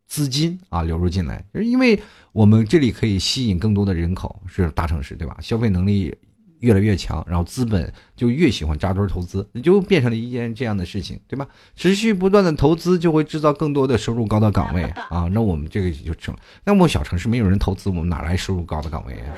[0.07, 2.01] 资金啊流入进来，因为
[2.33, 5.37] 我们这里可以吸引更多的人口，是大城市对吧？
[5.41, 6.17] 消费能力。
[6.61, 11.47] 越来越强，然后资本就越喜欢扎堆投资，就变成了一件这样的事情，对吧？
[11.77, 16.35] 持续不断的投资就会制造更多的收入高的岗位啊，那我们这个就成。
[16.65, 19.37] 那么小城市没有人投资，我们哪来收入高的岗位啊？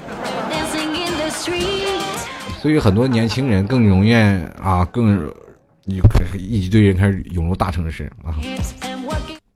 [2.62, 5.28] 所以很多年轻人更容易啊，更
[5.88, 6.02] 你
[6.36, 8.36] 一一堆人开始涌入大城市啊。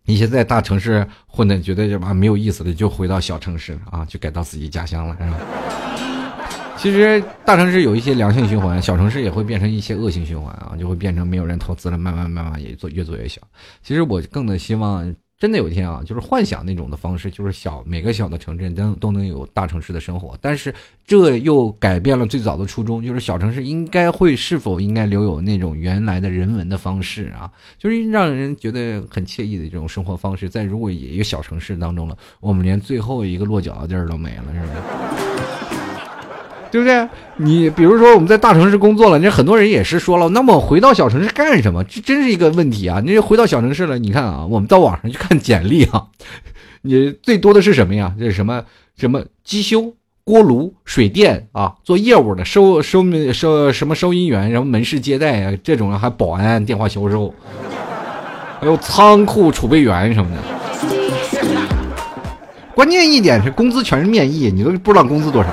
[0.07, 5.39] 一些在大城市混的觉得什么没有意思的，就回到小城市啊，就改到自己家乡了，是吧？
[6.79, 13.41] 其实大城市有一些良性循环，小城市也会变成一些恶性循环啊，就会变成没有人投资了，慢慢慢慢也做越做越小。
[13.83, 20.73] 其实我更的希望真的有一天啊，就是幻想那种的方式，就是小每个小的城镇都都能有大城市的生活，但是
[21.05, 30.49] 这又改变了最早的初衷，就是小城市应该会是否应该留有那种原来的人文的方式啊，就是让人觉得很惬意的这种生活方式。
[30.49, 34.67] 在如果一个小城市当中了，我们连最后一个落脚的地儿都没了，是不
[35.77, 35.82] 是？
[36.73, 37.07] 对不对？
[37.37, 41.85] 你比如说我们在大城市工作了，那很多人也是说了，那么回到小城市干什么？
[41.85, 43.03] 这真是一个问题啊！
[43.05, 46.05] 你回到小城市了，你看啊，我们到网上去看简历啊，
[46.81, 48.15] 你最多的是什么呀？
[48.19, 48.65] 这是什么
[48.97, 49.93] 什么机修、
[50.25, 53.05] 锅炉、水电啊，做业务的收收
[53.35, 57.35] 收什么收银员，然后门市接待啊，这种还保安、电话销售，
[58.59, 60.39] 还有仓库储备员什么的。
[62.75, 65.51] 关键一点是工资全是面议，你都不知道工资多少。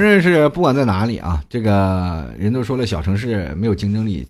[0.00, 4.26] 认识不管在哪里啊，这个人都说了小城市没有竞争力，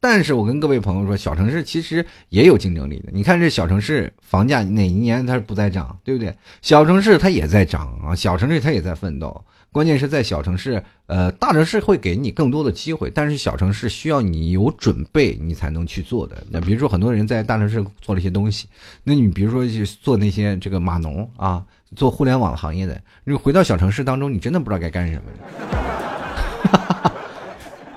[0.00, 3.10] 但是我跟各位朋友说，小城市其实也有竞争力的。
[3.12, 6.34] 你看这小城市房价哪一年它不在涨，对不对？
[6.60, 9.44] 小城市它也在涨啊，小城市它也在奋斗。
[9.72, 16.36] 关键是在小城市，呃，大城市会给你更多的机会，但是小城市需要你有准备，你才能去做的。
[16.50, 18.68] 那比如说很多人在大城市做了一些东西，
[19.02, 21.64] 那你比如说去做那些这个码农啊。
[21.94, 25.22] 做互联网行业的，你回到小城市当中，你真的不知道该干什么。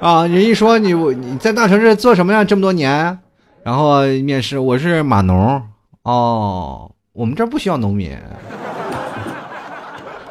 [0.06, 2.44] 啊，人一说你你在大城市做什么呀？
[2.44, 3.18] 这么多年，
[3.64, 5.64] 然后面试我是码农
[6.04, 8.12] 哦，我们这不需要农民。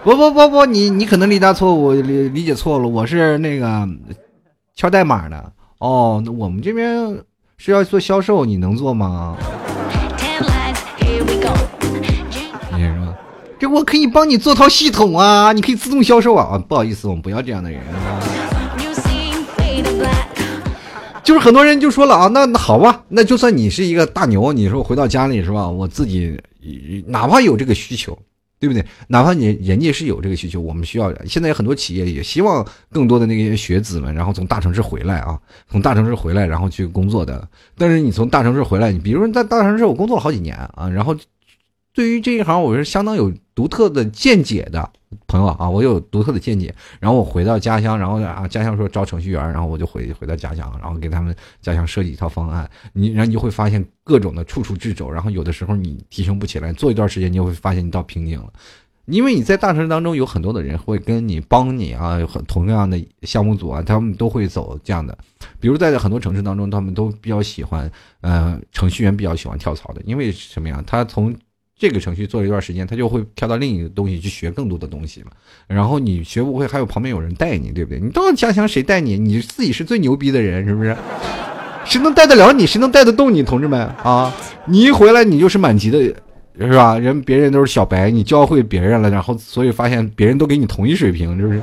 [0.04, 3.88] 不不不不，你你可能理解错误，理理解错了，我是那个
[4.76, 6.22] 敲代码的哦。
[6.22, 7.18] 那我们这边
[7.56, 9.34] 是要做销售，你能做吗？
[12.76, 13.16] 你说
[13.58, 16.62] 这我可以帮你做套系统啊，你可以自动销售啊！
[16.68, 17.80] 不好意思，我们不要这样的人。
[21.24, 25.66] 就是很多人就说了啊，那那好吧，那就算你是一个大牛，你说回到家里是吧？
[25.66, 26.38] 我自己
[27.06, 28.18] 哪怕有这个需求，
[28.64, 28.84] 对不对？
[29.08, 31.12] 哪怕你人家是有这个需求，我们需要。
[31.24, 35.38] 现在有很多企业也希望更多的那些学子们，然后从大城市回来啊，
[35.70, 37.46] 从大城市回来，然后去工作的。
[37.76, 41.16] 但是你从大城市回来，你比如说在大城市我工作了好几年啊，然后。
[41.96, 44.90] 对于这一行，我是相当有独特的见解的
[45.26, 46.74] 朋友啊，我有独特的见解。
[47.00, 52.68] 然后我回到家乡，然后啊，家乡说招程序员，然后我就回回到家乡，然后给他们家乡设计一套方案。
[52.92, 58.52] 你然后你就会发现各种的处处掣肘，然后有的时候你提升不起来，做一段时间你就会发现你到瓶颈了。
[59.06, 65.14] 因为你在大城市当中有很多的人会跟你帮你啊，有很同样的项目组啊，他们都会走这样的。
[65.60, 67.90] 比如在很多城市当中，他们都比较喜欢，
[68.22, 70.82] 呃，程序员比较喜欢跳槽的，因为什么呀？
[70.86, 71.34] 他从
[71.76, 75.26] 这个程序做了一段时间，他就会跳到另一个东西去学更多的东西了。
[75.66, 77.98] 然后你学不会，还有旁边有人带你，对不对？
[77.98, 79.18] 你到家乡谁带你？
[79.18, 80.96] 你自己是最牛逼的人，是不是？
[81.84, 82.64] 谁能带得了你？
[82.66, 83.42] 谁能带得动你？
[83.42, 84.32] 同志们啊！
[84.66, 85.98] 你一回来，你就是满级的，
[86.58, 86.96] 是吧？
[86.96, 91.60] 人别人都是小白，你教会别人了，然后所以发现别人都给你同一水平，是不是？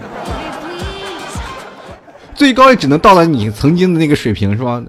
[2.36, 4.84] 最高也只能到了你曾经的那个水平，是吧？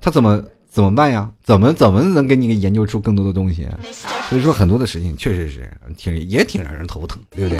[0.00, 0.42] 他怎么？
[0.76, 1.32] 怎么办呀？
[1.42, 3.66] 怎么怎么能给你研究出更多的东西？
[4.28, 7.58] 所以说很多的事情确实是挺也挺让人头疼，对不对？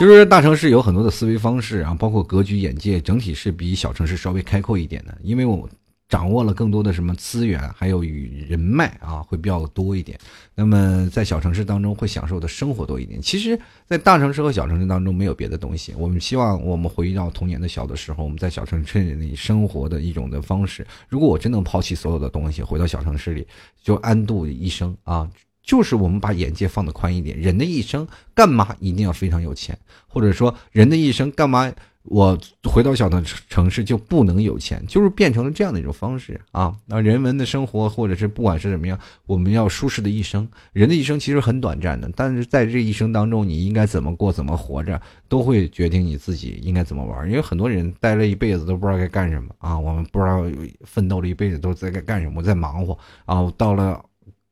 [0.00, 5.68] 就是大城市有很多的思维方式啊，包括格局、眼界，整体是比小城市稍微开阔一点的，因为我。
[6.14, 10.16] 掌握了更多的什么资源，还有与人脉啊，会比较多一点。
[10.54, 13.20] 那么在小城市当中会享受的生活多一点。
[13.20, 15.92] 其实，在大城市和小城市当中没有别的东西。
[15.98, 20.86] 我们希望我们回到童年的小的时候，我们在小城市里生活的一种的方式。
[21.08, 23.44] 如果我真能抛弃所有的东西，回到小城市里
[23.82, 25.28] 就安度一生啊，
[25.64, 27.36] 就是我们把眼界放得宽一点。
[27.36, 29.76] 人的一生干嘛一定要非常有钱？
[30.06, 31.72] 或者说人的一生干嘛？
[32.04, 36.74] 我回到小的城市就不能有钱，就是变成了这样的一种方式啊。
[36.84, 40.46] 那人文的生活，或者是不管是怎么样，我们要舒适的一生。
[40.72, 47.26] 人的一生其实很短暂的，但是在这一生当中，你应该怎么过，怎么活着，都会决定你自己应该怎么玩。
[47.26, 50.44] 因为很多人待了一辈子都不知道该干什么啊，我们不知道
[50.84, 54.04] 奋斗了一辈子都在该干什么，在忙活啊，到了。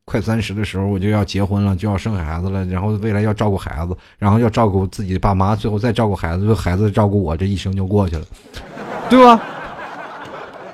[0.05, 8.25] 快三十的时候，我就要结婚了，就要生孩子了，然后未来要照顾孩子，然后要照顾自己的爸妈，最后再照顾孩子，最后孩子照顾我，这一生就过去了，
[9.09, 9.41] 对吧？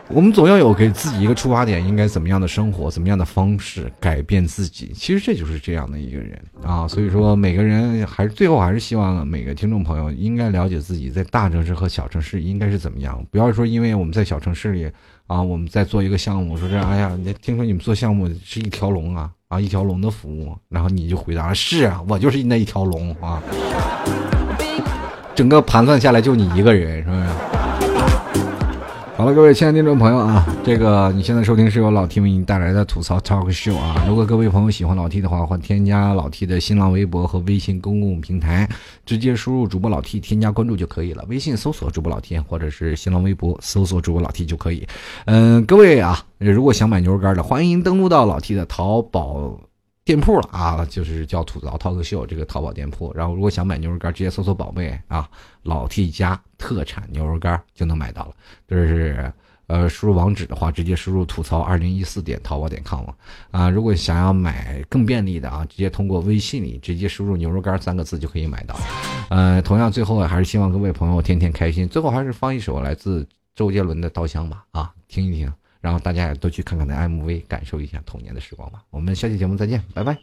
[0.09, 4.91] 我们总要有给自己一个出发点，应该怎么样的生活，怎么样的方式改变自己。
[4.95, 6.89] 其实这就是这样的一个人啊。
[6.89, 14.91] 所以说，每个人还是最后还是希望每个听众朋友应该了解自己在大城市和小城市应该是怎么样，不要说因为我们在小城市里。
[15.29, 23.43] 啊，我们在做一个项目，说这，哎呀，你听说你们做项目是一条龙啊，啊，一条龙的服务，然后你就回答是啊，我就是那一条龙啊。
[25.35, 27.58] 整个盘算下来就你一个人，是不是？
[29.19, 34.05] 好了，各位亲爱的听众朋友啊，这个你现在收听是由老 T 为你带来的吐槽 Talk Show 啊。
[34.07, 38.69] 如果各位朋友喜欢老 T 的话，欢迎添加老 T 的新浪微博和微信公共平台，
[39.05, 41.25] 直接输入主播老 T 添加关注就可以了。
[41.29, 44.87] 微信搜索主播老 T，或者是新浪微博搜索主播老 T 就可以。
[45.25, 49.59] 嗯，各位啊，如果想买牛肉干的，欢迎登录到老 T 的淘宝。
[50.09, 53.13] 店铺了啊，就是叫吐槽 talk show 这个淘宝店铺。
[53.15, 55.29] 然后如果想买牛肉干，直接搜索宝贝啊，
[55.65, 58.33] 老 T 家特产牛肉干就能买到了。
[58.67, 59.31] 这是
[59.67, 63.05] 呃，输入网址的话，直接输入吐槽二零一四点淘宝点 com
[63.51, 63.69] 啊。
[63.69, 68.75] 如果想要买更便利的啊，直接通过微信里直接输入牛肉干三个字就可以买到。
[69.29, 71.87] 呃，同样最后还是希望各位朋友天天开心。
[71.87, 75.53] 最后还是放一首来自周杰伦的《稻香》吧啊，听一听。
[75.81, 78.83] 然后大家也都去看看那 MV，感受一下童年的时光吧。
[78.91, 80.19] 我们下期节目再见，拜拜。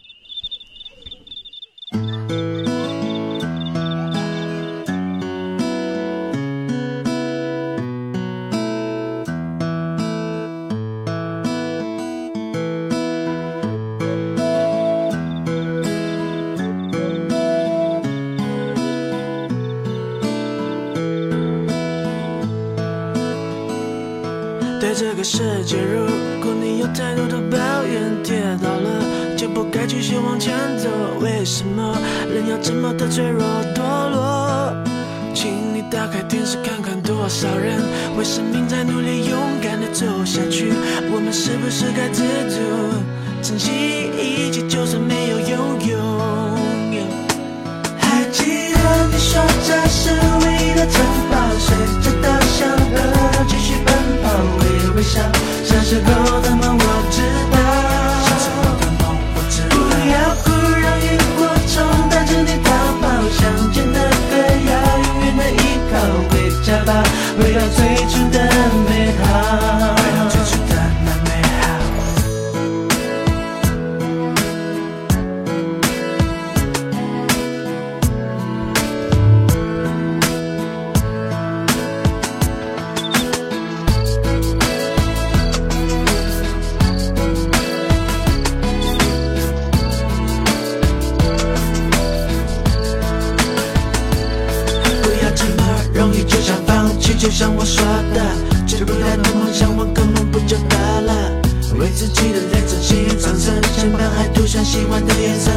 [105.01, 105.51] 的颜色。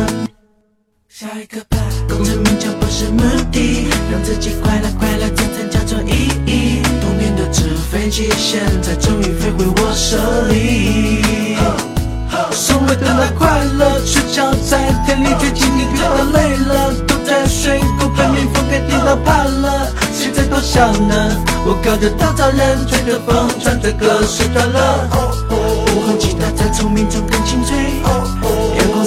[1.08, 1.76] 下一个吧，
[2.08, 6.82] 功成名就不是目的，让自己快乐快乐，真正叫做意义。
[7.00, 10.16] 童年的纸飞机，现在终于飞回我手
[10.48, 11.56] 里。
[12.52, 19.90] 所谓的那快乐，睡觉在田里追蜻蜓，觉得累了，躲在水沟被蜜蜂给叮到怕了。
[20.12, 21.14] 现在多想呢，
[21.66, 25.08] 我靠着稻草人，吹着风，唱着歌，睡着了。
[25.50, 27.76] 午后吉他在虫鸣中更清脆，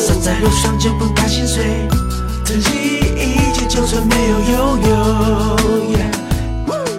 [0.08, 1.64] 走在路上就不怕心碎，
[2.44, 2.70] 珍惜
[3.16, 4.96] 一切，就算没有拥有。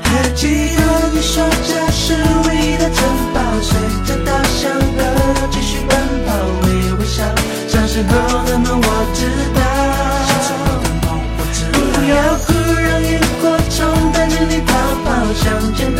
[0.02, 0.82] 还记得
[1.12, 2.14] 你说，这是
[2.46, 3.02] 唯一的城
[3.34, 3.74] 堡，随
[4.06, 6.32] 着稻香河流继续奔跑，
[6.62, 6.66] 微
[6.98, 7.24] 微笑，
[7.66, 9.60] 小时候的梦我知道。
[11.92, 12.14] 不要
[12.46, 14.70] 哭，让萤火虫带着你逃
[15.04, 15.91] 跑，想见。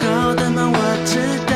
[0.00, 1.51] 高的梦，我知道。